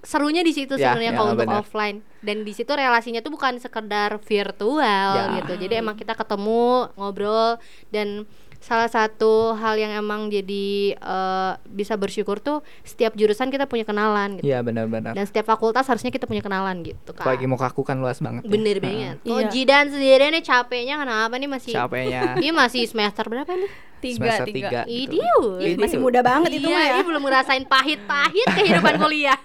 serunya 0.01 0.41
di 0.41 0.49
situ 0.49 0.73
Ya, 0.73 0.89
sebenarnya 0.89 1.13
ya, 1.13 1.15
kalau 1.15 1.31
untuk 1.31 1.45
benar. 1.45 1.61
offline 1.61 1.97
dan 2.19 2.41
di 2.41 2.51
situ 2.51 2.71
relasinya 2.71 3.19
tuh 3.19 3.29
bukan 3.29 3.53
sekedar 3.55 4.17
virtual 4.17 4.81
Ya. 5.13 5.37
gitu 5.37 5.53
jadi 5.59 5.77
emang 5.77 5.93
kita 5.93 6.15
ketemu 6.15 6.89
ngobrol 6.95 7.61
dan 7.89 8.25
salah 8.61 8.85
satu 8.85 9.31
hal 9.53 9.73
yang 9.75 9.91
emang 9.91 10.29
jadi 10.29 10.67
eh, 10.93 11.51
bisa 11.65 11.93
bersyukur 11.93 12.37
tuh 12.37 12.61
setiap 12.81 13.11
jurusan 13.11 13.49
kita 13.49 13.65
punya 13.65 13.81
kenalan 13.81 14.37
gitu 14.37 14.45
Iya 14.45 14.61
benar-benar. 14.61 15.11
dan 15.11 15.25
setiap 15.25 15.45
fakultas 15.45 15.83
harusnya 15.83 16.07
kita 16.07 16.23
punya 16.23 16.39
kenalan 16.39 16.79
gitu 16.79 17.11
kan 17.11 17.25
Apalagi 17.25 17.43
mau 17.43 17.57
kaku 17.57 17.81
kan 17.81 17.97
luas 17.97 18.17
banget. 18.17 18.41
ya. 18.41 18.47
bener 18.47 18.77
banget 18.77 19.17
oh 19.25 19.35
Iya. 19.35 19.49
Jidan 19.49 19.85
sendiri 19.89 20.29
nih 20.29 20.41
capeknya 20.41 20.95
kenapa 20.95 21.33
nih 21.35 21.49
masih 21.49 21.73
Capeknya. 21.73 22.37
Dia 22.37 22.51
masih 22.61 22.85
semester 22.85 23.25
berapa 23.25 23.49
nih? 23.51 23.71
tiga 23.99 24.17
Semester 24.17 24.45
tiga 24.47 24.57
tiga. 24.57 24.81
gitu. 24.83 25.13
Idiot. 25.13 25.61
Ih, 25.61 25.75
masih 25.77 25.97
muda 25.97 26.21
banget 26.21 26.57
itu 26.57 26.65
iya, 26.65 26.73
mah 26.73 26.81
ya 26.83 26.91
ini 26.91 27.03
belum 27.05 27.21
ngerasain 27.21 27.65
pahit-pahit 27.65 28.47
kehidupan 28.57 28.97
kuliah. 28.97 29.37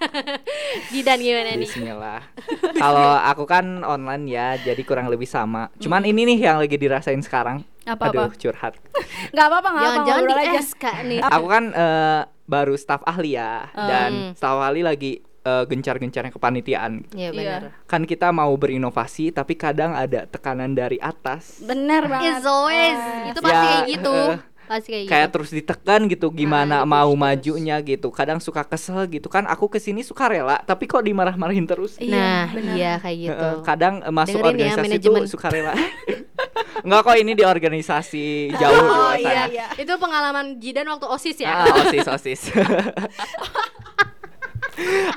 Jidan 0.89 1.19
gimana 1.19 1.53
nih? 1.53 1.61
Bismillah. 1.61 2.21
Kalau 2.73 3.21
aku 3.21 3.45
kan 3.45 3.65
online 3.83 4.25
ya, 4.25 4.57
jadi 4.57 4.81
kurang 4.81 5.07
lebih 5.07 5.25
sama. 5.25 5.69
Cuman 5.77 6.01
ini 6.03 6.25
nih 6.25 6.39
yang 6.43 6.57
lagi 6.57 6.73
dirasain 6.73 7.21
sekarang. 7.21 7.61
Apa-apa? 7.87 8.21
Aduh, 8.21 8.31
curhat. 8.35 8.73
nggak 9.33 9.45
apa-apa 9.45 9.67
nggak 9.67 9.79
apa 9.79 9.85
Jangan-jangan 9.87 10.23
di 10.23 10.33
aja 10.35 10.59
SK 10.61 10.85
nih. 11.05 11.19
Aku 11.23 11.47
kan 11.47 11.63
eh, 11.69 12.21
baru 12.45 12.75
staf 12.75 13.01
ahli 13.03 13.33
ya, 13.33 13.67
Hmm. 13.69 13.87
dan 13.87 14.11
staf 14.33 14.59
ahli 14.59 14.81
lagi 14.81 15.11
eh, 15.41 15.63
gencar-gencarnya 15.63 16.27
kepanitiaan. 16.29 17.07
Iya 17.09 17.31
benar. 17.31 17.61
Kan 17.85 18.03
kita 18.03 18.29
mau 18.29 18.51
berinovasi, 18.53 19.31
tapi 19.31 19.55
kadang 19.55 19.93
ada 19.93 20.23
tekanan 20.25 20.71
dari 20.71 20.99
atas. 20.99 21.63
bener 21.63 22.03
banget 22.05 22.33
It's 22.33 22.45
always 22.45 22.99
itu 23.25 23.39
pasti 23.39 23.55
Ya, 23.57 23.63
kayak 23.73 23.87
gitu. 23.89 24.15
eh, 24.29 24.37
pasti 24.67 24.89
kayak, 24.91 25.05
Kayak 25.07 25.23
gitu. 25.23 25.33
terus 25.33 25.49
ditekan 25.49 26.01
gitu, 26.05 26.27
gimana 26.29 26.75
Ah, 26.77 26.83
di-push 26.83 26.91
mau 26.93 27.09
terus. 27.09 27.19
majunya 27.19 27.75
gitu. 27.79 28.07
Kadang 28.09 28.37
suka 28.37 28.61
kesel 28.61 29.07
gitu 29.07 29.27
kan. 29.27 29.47
Aku 29.47 29.65
ke 29.65 29.77
sini 29.77 30.03
suka 30.03 30.27
rela, 30.27 30.59
tapi 30.61 30.85
kok 30.85 31.01
dimarah-marahin 31.01 31.63
terus. 31.63 31.95
Iya, 31.97 32.13
Nah, 32.13 32.43
benar. 32.51 32.75
iya 32.75 32.91
kayak 32.97 33.17
gitu. 33.23 33.47
Kadang 33.63 33.93
eh, 33.99 34.11
masuk 34.11 34.37
Dengerin 34.37 34.43
ya, 34.43 34.51
organisasi 34.69 34.83
manajemen. 34.85 35.19
tuh 35.19 35.31
suka 35.31 35.47
rela. 35.47 35.73
Enggak 36.85 37.01
kok 37.03 37.17
ini 37.17 37.31
di 37.33 37.43
organisasi 37.43 38.25
jauh 38.53 38.75
di 38.75 38.83
Oh 38.83 38.85
luar 38.85 39.17
sana. 39.17 39.31
iya, 39.33 39.43
iya. 39.49 39.65
Itu 39.75 39.97
pengalaman 39.97 40.45
Jidan 40.57 40.85
waktu 40.87 41.07
OSIS 41.07 41.37
ya. 41.39 41.49
Ah, 41.57 41.73
osis 41.81 42.05
osis. 42.05 42.41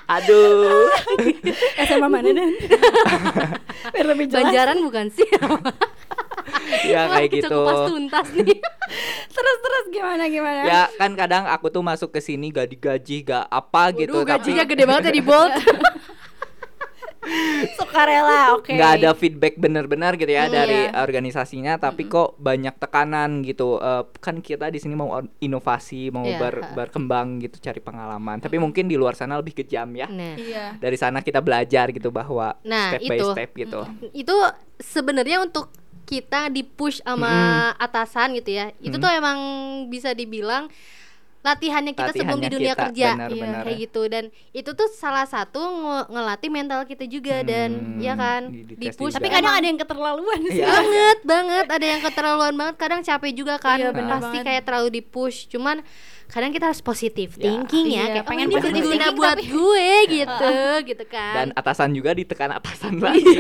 Aduh. 0.09 0.89
SMA 1.85 2.09
mana 2.09 2.33
dan 2.33 2.49
Banjaran 4.27 4.81
bukan 4.81 5.13
sih? 5.13 5.29
Ya 6.85 7.01
kayak 7.09 7.29
Wah, 7.29 7.37
gitu. 7.37 7.59
Pas 7.63 7.83
tuntas 7.87 8.27
nih. 8.33 8.59
terus 9.35 9.59
terus 9.61 9.85
gimana 9.89 10.27
gimana 10.27 10.61
Ya 10.63 10.83
kan 10.93 11.15
kadang 11.15 11.47
aku 11.47 11.69
tuh 11.69 11.81
masuk 11.81 12.11
ke 12.11 12.19
sini 12.19 12.51
gak 12.51 12.69
digaji, 12.69 13.23
gak 13.23 13.47
apa 13.47 13.95
gitu, 13.95 14.17
Waduh, 14.17 14.27
tapi 14.29 14.51
gajinya 14.51 14.65
gede 14.65 14.85
banget 14.85 15.03
ya 15.07 15.13
di 15.13 15.23
Bolt. 15.23 15.55
sukarela 17.77 18.57
oke 18.57 18.73
nggak 18.73 18.93
ada 18.97 19.11
feedback 19.13 19.55
bener-bener 19.55 20.17
gitu 20.17 20.33
ya 20.33 20.49
Hmm, 20.49 20.57
dari 20.57 20.89
iya. 20.89 20.99
organisasinya, 20.99 21.77
tapi 21.77 22.09
kok 22.09 22.35
banyak 22.37 22.75
tekanan 22.75 23.45
gitu. 23.45 23.77
Eh, 23.77 24.09
kan 24.19 24.41
kita 24.41 24.67
di 24.67 24.81
sini 24.81 24.97
mau 24.97 25.13
inovasi, 25.37 26.09
mau 26.09 26.25
Iya, 26.25 26.41
ber- 26.41 26.73
berkembang 26.73 27.39
gitu, 27.39 27.61
cari 27.61 27.79
pengalaman. 27.79 28.41
Tapi 28.41 28.57
mungkin 28.57 28.89
di 28.89 28.97
luar 28.97 29.15
sana 29.15 29.37
lebih 29.37 29.53
kejam 29.55 29.93
ya. 29.93 30.09
Nah, 30.09 30.35
iya 30.35 30.75
Dari 30.75 30.97
sana 30.97 31.21
kita 31.21 31.39
belajar 31.39 31.93
gitu 31.93 32.09
bahwa 32.09 32.57
Nah, 32.65 32.97
step 32.97 33.05
by 33.05 33.15
itu. 33.15 33.27
step 33.31 33.51
gitu. 33.55 33.81
itu 34.13 34.35
sebenarnya 34.81 35.45
untuk 35.45 35.69
kita 36.11 36.51
di 36.51 36.63
push 36.63 36.99
sama 37.01 37.31
atasan 37.77 38.35
gitu 38.35 38.51
ya. 38.53 38.75
Itu 38.79 38.99
Mm. 38.99 39.01
tuh 39.01 39.11
emang 39.13 39.39
bisa 39.87 40.11
dibilang 40.11 40.67
latihannya 41.41 41.97
kita 41.97 42.13
sebelum 42.13 42.37
di 42.37 42.45
Latihannya 42.45 42.53
dunia 42.53 42.69
kita, 42.71 42.83
kerja. 42.85 43.09
benar, 43.17 43.29
Iya, 43.31 43.41
benar. 43.41 43.63
kayak 43.65 43.79
gitu. 43.81 44.03
Dan 44.07 44.25
itu 44.53 44.71
tuh 44.71 44.89
salah 44.93 45.25
satu 45.25 45.57
nge- 45.57 46.07
ngelatih 46.11 46.51
mental 46.51 46.81
kita 46.85 47.05
juga 47.07 47.41
dan 47.43 47.71
Hmm, 47.73 47.97
ya 47.99 48.13
kan 48.15 48.53
di- 48.53 48.93
push 48.93 49.17
tapi 49.17 49.33
kadang 49.33 49.55
ada 49.55 49.65
yang 49.65 49.79
keterlaluan 49.79 50.37
sih. 50.47 50.61
Iya. 50.61 50.69
banget 50.69 51.19
banget. 51.25 51.67
Ada 51.67 51.87
yang 51.89 52.01
keterlaluan 52.03 52.55
banget. 52.55 52.75
Kadang 52.77 53.01
capek 53.01 53.33
juga 53.33 53.57
kan. 53.57 53.81
Iya, 53.81 53.89
pasti 53.89 54.05
banget. 54.37 54.45
kayak 54.45 54.63
terlalu 54.63 54.89
di 54.91 55.03
push 55.03 55.49
cuman 55.49 55.81
kadang 56.31 56.51
kita 56.51 56.65
harus 56.67 56.79
positif 56.81 57.35
Ya. 57.35 57.43
thinking 57.45 57.87
ya, 57.87 57.93
Iya, 57.93 58.05
kayak 58.13 58.25
pengen 58.25 58.25
pengen 58.25 58.47
ini 58.47 58.55
positive 58.57 58.75
berguna 58.81 58.95
thinking 58.97 59.17
buat 59.17 59.31
tapi- 59.33 59.49
gue 59.49 59.89
gitu 60.17 60.53
gitu 60.87 61.05
kan 61.07 61.33
dan 61.35 61.49
atasan 61.53 61.91
juga 61.91 62.11
ditekan 62.13 62.51
atasan 62.53 62.95
lagi 63.05 63.39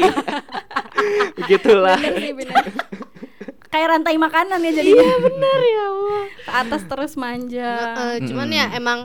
begitulah 1.38 1.96
bener 1.96 2.18
sih 2.18 2.32
bener 2.32 2.64
kayak 3.66 3.86
rantai 3.88 4.16
makanan 4.16 4.58
ya 4.60 4.72
jadinya 4.72 5.00
iya 5.00 5.16
bener 5.20 5.58
ya 5.62 5.82
Allah 5.86 6.24
ke 6.26 6.50
atas 6.52 6.82
terus 6.84 7.12
manja 7.14 7.70
Heeh, 7.72 8.14
cuman 8.26 8.48
Mm-mm. 8.48 8.58
ya 8.58 8.66
emang 8.74 9.00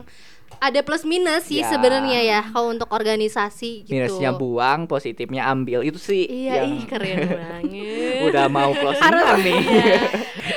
ada 0.56 0.80
plus 0.80 1.04
minus 1.04 1.46
sih 1.46 1.60
Ya. 1.60 1.68
sebenarnya 1.68 2.20
ya 2.22 2.40
kalau 2.44 2.72
untuk 2.72 2.88
organisasi 2.88 3.84
gitu. 3.84 3.92
minusnya 3.92 4.32
buang 4.32 4.84
positifnya 4.84 5.46
ambil 5.46 5.80
itu 5.80 6.00
sih 6.00 6.24
Iya, 6.24 6.52
yang 6.58 6.68
ih 6.72 6.84
keren 6.84 7.18
banget. 7.28 8.24
udah 8.24 8.46
mau 8.48 8.72
closing 8.72 9.14
nih 9.38 9.60
Iya, 9.60 10.00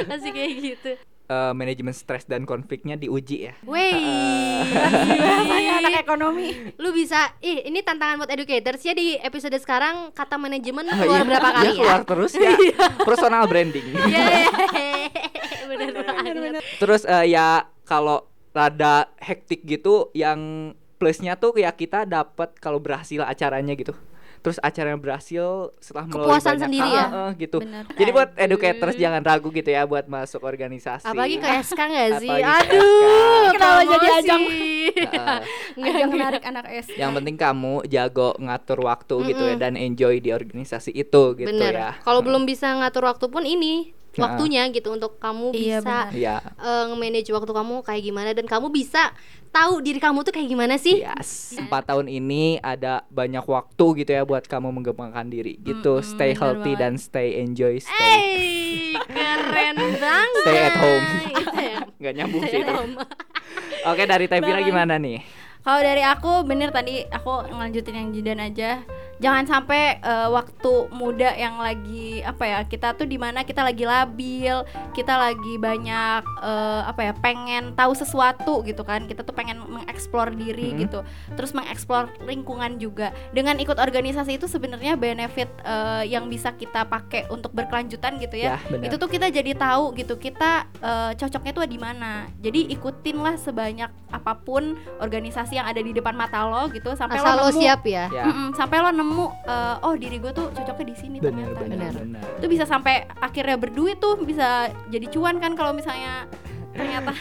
Masih 0.07 0.29
kayak 0.31 0.51
gitu. 0.57 0.91
Eh, 1.29 1.53
manajemen 1.53 1.93
stres 1.93 2.25
dan 2.25 2.41
konfliknya 2.41 2.97
diuji 2.97 3.45
ya 3.45 3.53
Wey. 3.61 3.93
saya 5.45 5.71
anak 5.77 6.01
ekonomi 6.01 6.73
Lu 6.75 6.89
bisa, 6.89 7.37
ih 7.37 7.61
ini 7.63 7.85
tantangan 7.85 8.17
buat 8.17 8.33
educators 8.33 8.81
ya 8.81 8.97
di 8.97 9.13
episode 9.13 9.53
sekarang 9.55 10.09
kata 10.09 10.41
manajemen 10.41 10.89
Oh, 10.89 10.97
keluar 10.97 11.21
iya. 11.21 11.29
berapa 11.29 11.45
Iya, 11.45 11.53
kali 11.53 11.69
keluar 11.77 11.99
ya? 12.01 12.07
terus 12.09 12.31
ya 12.33 12.51
personal 13.07 13.45
branding 13.45 13.85
Yeay. 14.09 15.13
Bener 15.69 15.93
banget. 15.93 16.63
terus 16.81 17.05
eh, 17.05 17.29
ya 17.29 17.61
kalau 17.85 18.25
rada 18.49 19.13
hektik 19.21 19.61
gitu 19.61 20.09
yang 20.11 20.73
plusnya 20.97 21.37
tuh 21.37 21.53
ya 21.53 21.69
kita 21.69 22.09
dapat 22.09 22.57
kalau 22.57 22.81
berhasil 22.81 23.21
acaranya 23.21 23.77
gitu 23.77 23.93
terus 24.39 24.57
acaranya 24.59 24.95
berhasil 24.95 25.75
setelah 25.79 26.05
melalui 26.07 26.25
Kepuasan 26.31 26.55
banyak 26.55 26.63
sendiri 26.67 26.89
ya? 26.89 27.05
eh, 27.07 27.29
gitu. 27.37 27.57
Bener. 27.59 27.83
Jadi 27.93 28.09
buat 28.09 28.29
educators 28.35 28.95
jangan 28.95 29.21
ragu 29.21 29.47
gitu 29.51 29.69
ya 29.69 29.83
buat 29.83 30.05
masuk 30.07 30.41
organisasi. 30.41 31.05
Apalagi 31.05 31.35
ke 31.37 31.47
SK 31.67 31.79
nggak 31.79 32.09
sih? 32.23 32.29
Apalagi 32.31 32.43
ke 32.43 32.77
Aduh, 32.79 33.49
Kenapa 33.53 33.81
jadi 33.85 34.07
ajang? 34.19 34.41
Ajang 35.89 36.09
menarik 36.11 36.43
anak 36.43 36.65
S. 36.71 36.87
Yang 36.95 37.11
penting 37.21 37.35
kamu 37.35 37.73
jago 37.87 38.35
ngatur 38.39 38.79
waktu 38.83 39.15
gitu 39.31 39.43
ya 39.45 39.55
dan 39.55 39.73
enjoy 39.75 40.19
di 40.19 40.31
organisasi 40.31 40.91
itu 40.91 41.23
gitu 41.35 41.49
Bener. 41.49 41.73
ya. 41.73 41.91
Kalau 42.01 42.19
belum 42.19 42.43
bisa 42.43 42.71
ngatur 42.75 43.07
waktu 43.07 43.25
pun 43.27 43.43
ini. 43.45 43.98
Waktunya 44.11 44.65
gitu 44.67 44.89
untuk 44.89 45.17
kamu 45.17 45.51
Iya, 45.51 45.79
bisa 45.79 45.97
benar. 46.07 46.11
Iya. 46.11 46.35
eh, 46.57 46.83
nge-manage 46.87 47.29
waktu 47.29 47.51
kamu 47.51 47.75
kayak 47.81 48.01
gimana 48.03 48.29
dan 48.31 48.45
kamu 48.45 48.67
bisa 48.67 49.13
tahu 49.49 49.79
diri 49.79 49.97
kamu 49.97 50.21
tuh 50.21 50.31
kayak 50.31 50.47
gimana 50.47 50.75
sih. 50.75 50.99
Yes, 50.99 51.53
empat 51.55 51.85
tahun 51.85 52.05
ini 52.07 52.57
ada 52.59 53.05
banyak 53.07 53.41
waktu 53.41 53.85
gitu 53.99 54.11
ya 54.11 54.21
buat 54.21 54.43
kamu 54.43 54.69
mengembangkan 54.71 55.25
diri 55.25 55.57
gitu. 55.59 56.01
stay 56.01 56.31
benar 56.31 56.41
healthy 56.55 56.71
banget. 56.71 56.81
dan 56.81 56.93
stay 56.95 57.27
enjoy, 57.37 57.73
stay 57.77 57.93
Hey, 57.93 58.93
keren 59.05 59.75
banget. 59.95 60.43
Stay 60.43 60.59
at 60.59 60.75
home. 60.75 61.05
Ya. 61.51 61.77
nggak 61.99 62.13
nyambung 62.15 62.43
Stay 62.43 62.51
sih 62.51 62.61
itu. 62.61 62.71
home. 62.71 62.93
Oke 63.85 64.03
dari 64.05 64.25
Tevira 64.25 64.61
gimana 64.61 64.95
nih? 64.95 65.19
Kalau 65.59 65.79
dari 65.79 66.01
aku 66.01 66.43
bener 66.43 66.69
tadi 66.69 67.03
aku 67.05 67.45
ngelanjutin 67.45 67.95
yang 67.95 68.09
Jidan 68.09 68.39
aja. 68.39 68.79
Jangan 69.19 69.43
sampai 69.43 69.99
eh, 69.99 70.27
waktu 70.31 70.71
muda 70.95 71.35
yang 71.35 71.59
lagi 71.59 72.23
apa 72.23 72.43
ya 72.47 72.59
kita 72.63 72.95
tuh 72.95 73.03
di 73.03 73.19
mana 73.19 73.43
kita 73.43 73.67
lagi 73.67 73.83
labil, 73.83 74.63
kita 74.95 75.19
lagi 75.19 75.59
banyak 75.59 76.23
eh, 76.39 76.81
apa 76.87 77.01
ya 77.03 77.13
pengen 77.13 77.75
tahu 77.75 77.91
sesuatu 77.91 78.63
gitu 78.63 78.87
kan. 78.87 79.03
Kita 79.11 79.27
tuh 79.27 79.35
pengen 79.35 79.59
mengeksplor 79.59 80.31
diri 80.31 80.71
Mhm. 80.71 80.77
gitu. 80.87 80.99
Terus 81.35 81.51
mengeksplor 81.51 82.15
lingkungan 82.23 82.79
juga. 82.79 83.11
Dengan 83.35 83.59
ikut 83.59 83.75
organisasi 83.75 84.39
itu 84.39 84.47
sebenarnya 84.47 84.95
benefit 84.95 85.51
eh, 85.67 86.07
yang 86.07 86.31
bisa 86.31 86.55
kita 86.55 86.87
pakai 86.87 87.27
untuk 87.27 87.51
berkelanjutan 87.51 88.15
gitu 88.23 88.39
ya. 88.39 88.55
Ya, 88.55 88.79
itu 88.87 88.95
tuh 88.95 89.11
kita 89.11 89.27
jadi 89.27 89.51
tahu 89.51 89.99
gitu 89.99 90.15
kita 90.15 90.63
eh, 90.79 91.11
cocoknya 91.19 91.51
tuh 91.51 91.67
di 91.67 91.75
mana. 91.75 92.23
Jadi 92.39 92.71
ikutin 92.71 93.19
lah 93.19 93.35
sebanyak 93.35 93.91
apa 94.09 94.33
pun 94.33 94.79
organisasi 95.03 95.59
yang 95.59 95.67
ada 95.67 95.83
di 95.83 95.91
depan 95.91 96.15
mata 96.15 96.47
lo 96.47 96.71
gitu 96.71 96.95
sampai 96.95 97.19
Asal 97.19 97.35
lo 97.35 97.45
lo 97.45 97.49
nemu 97.51 97.61
siap 97.61 97.81
ya. 97.83 98.05
Ya, 98.09 98.25
sampai 98.55 98.79
lo 98.79 98.89
nemu 98.89 99.08
eh, 99.45 99.75
oh 99.81 99.93
diri 99.95 100.17
gue 100.17 100.31
tuh 100.31 100.47
cocoknya 100.51 100.85
di 100.85 100.95
sini 100.95 101.15
benar 101.17 101.53
ternyata 101.53 101.61
benar 101.61 101.91
gitu. 101.91 101.99
benar. 102.05 102.21
itu 102.37 102.45
bisa 102.47 102.63
sampai 102.65 103.05
akhirnya 103.19 103.55
berduit 103.55 103.97
tuh 103.97 104.13
bisa 104.19 104.69
jadi 104.87 105.05
cuan 105.09 105.35
kan 105.37 105.51
kalau 105.53 105.71
misalnya 105.73 106.25
ternyata 106.69 107.11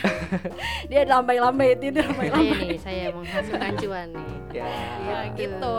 dia 0.90 1.03
lambai-lambai 1.09 1.74
itu 1.74 1.90
dia 1.90 1.98
Saya 1.98 2.07
lambai-lambai 2.12 2.62
nih, 2.62 2.79
saya 2.79 3.05
menghasilkan 3.11 3.72
cuan 3.81 4.09
nih. 4.14 4.31
Ya, 4.48 4.64
ya 5.05 5.18
gitu 5.35 5.77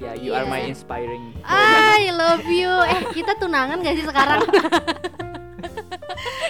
ya 0.00 0.12
you 0.16 0.30
are 0.32 0.46
my 0.46 0.64
Iya. 0.64 0.70
inspiring. 0.72 1.34
I 1.44 2.08
love 2.14 2.46
you. 2.46 2.70
Eh, 2.94 3.02
kita 3.12 3.34
tunangan 3.36 3.82
gak 3.82 3.96
sih 3.98 4.06
sekarang? 4.06 4.40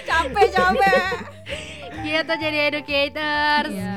capek 0.09 0.47
capek 0.51 1.03
kita 1.99 2.33
jadi 2.37 2.57
educators. 2.71 3.73
Iya. 3.73 3.93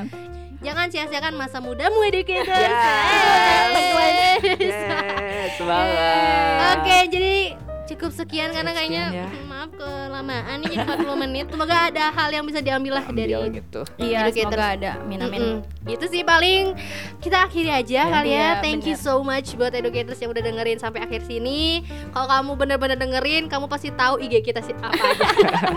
Jangan 0.62 0.86
sia-siakan 0.94 1.34
masa 1.34 1.58
mudamu 1.58 2.06
educators. 2.06 2.46
Yes. 2.46 3.74
Yes. 3.74 4.62
Yes, 4.62 5.50
semangat. 5.58 6.78
Oke, 6.78 6.98
jadi 7.10 7.58
cukup 7.84 8.10
sekian 8.10 8.50
karena 8.50 8.70
kayaknya 8.70 9.04
Sekian 9.08 9.26
ya. 9.26 9.46
maaf 9.52 9.70
kelamaan 9.72 10.56
nih 10.58 10.66
jadi 10.72 10.84
40 11.02 11.22
menit. 11.22 11.46
Semoga 11.48 11.76
ada 11.86 12.04
hal 12.08 12.28
yang 12.30 12.44
bisa 12.44 12.58
diambil 12.58 12.92
lah 12.96 13.06
dari 13.06 13.32
gitu. 13.52 13.82
iya 13.96 14.26
semoga 14.26 14.66
ada 14.70 14.90
amin 14.98 15.20
amin 15.20 15.40
Mm-mm. 15.58 15.84
Gitu 15.84 16.04
sih 16.08 16.22
paling 16.22 16.78
kita 17.18 17.42
akhiri 17.42 17.68
aja 17.68 18.06
kali 18.08 18.30
ya. 18.30 18.34
Iya, 18.34 18.48
Thank 18.60 18.84
you 18.84 18.94
bener. 18.94 19.02
so 19.02 19.20
much 19.20 19.52
buat 19.52 19.72
educators 19.72 20.16
yang 20.16 20.30
udah 20.30 20.40
dengerin 20.40 20.78
sampai 20.78 21.00
akhir 21.00 21.22
sini. 21.22 21.82
Kalau 22.08 22.26
kamu 22.28 22.50
bener-bener 22.54 22.94
dengerin, 22.94 23.46
kamu 23.46 23.66
pasti 23.66 23.90
tahu 23.90 24.18
IG 24.18 24.44
kita 24.44 24.60
sih 24.60 24.74
apa 24.74 24.94
aja. 24.94 25.26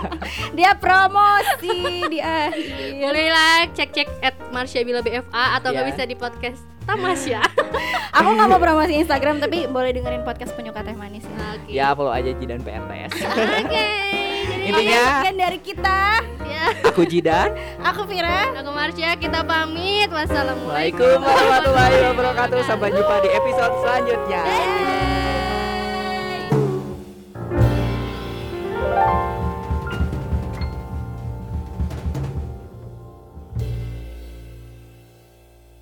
dia 0.56 0.72
promosi 0.74 1.74
di 2.12 2.18
akhir 2.18 3.02
Boleh 3.02 3.28
lah 3.28 3.66
cek-cek 3.68 4.08
at 4.20 4.34
Marsha 4.48 4.78
Bila 4.80 5.00
BFA 5.00 5.58
atau 5.58 5.70
nggak 5.70 5.84
Iya. 5.84 5.90
bisa 5.90 6.02
di 6.04 6.14
podcast 6.14 6.62
Tamas 6.86 7.22
ya, 7.26 7.42
Aku 8.16 8.28
nggak 8.32 8.48
mau 8.48 8.62
promosi 8.62 8.94
Instagram 8.96 9.42
tapi 9.42 9.66
boleh 9.68 9.92
dengerin 9.92 10.22
podcast 10.24 10.54
penyuka 10.56 10.80
teh 10.86 10.96
manis. 10.96 11.26
Ya, 11.26 11.46
okay. 11.52 11.72
ya 11.74 11.86
follow 11.92 12.14
aja 12.14 12.30
Jidan 12.32 12.62
PRTS. 12.64 13.12
Oke. 13.26 13.66
Okay. 13.66 14.70
Intinya 14.70 15.20
mungkin 15.20 15.36
dari 15.36 15.58
kita. 15.60 16.24
Ya. 16.46 16.64
Aku 16.88 17.02
Jidan. 17.04 17.52
Aku 17.82 18.08
Vira. 18.08 18.54
Aku 18.56 18.70
Marsha. 18.72 19.14
Kita 19.18 19.44
pamit. 19.44 20.08
Wassalamualaikum 20.10 21.22
warahmatullahi 21.22 21.96
wabarakatuh. 22.14 22.60
Sampai 22.64 22.94
jumpa 22.94 23.20
di 23.22 23.30
episode 23.34 23.74
selanjutnya. 23.84 24.42
Bye. 28.86 29.34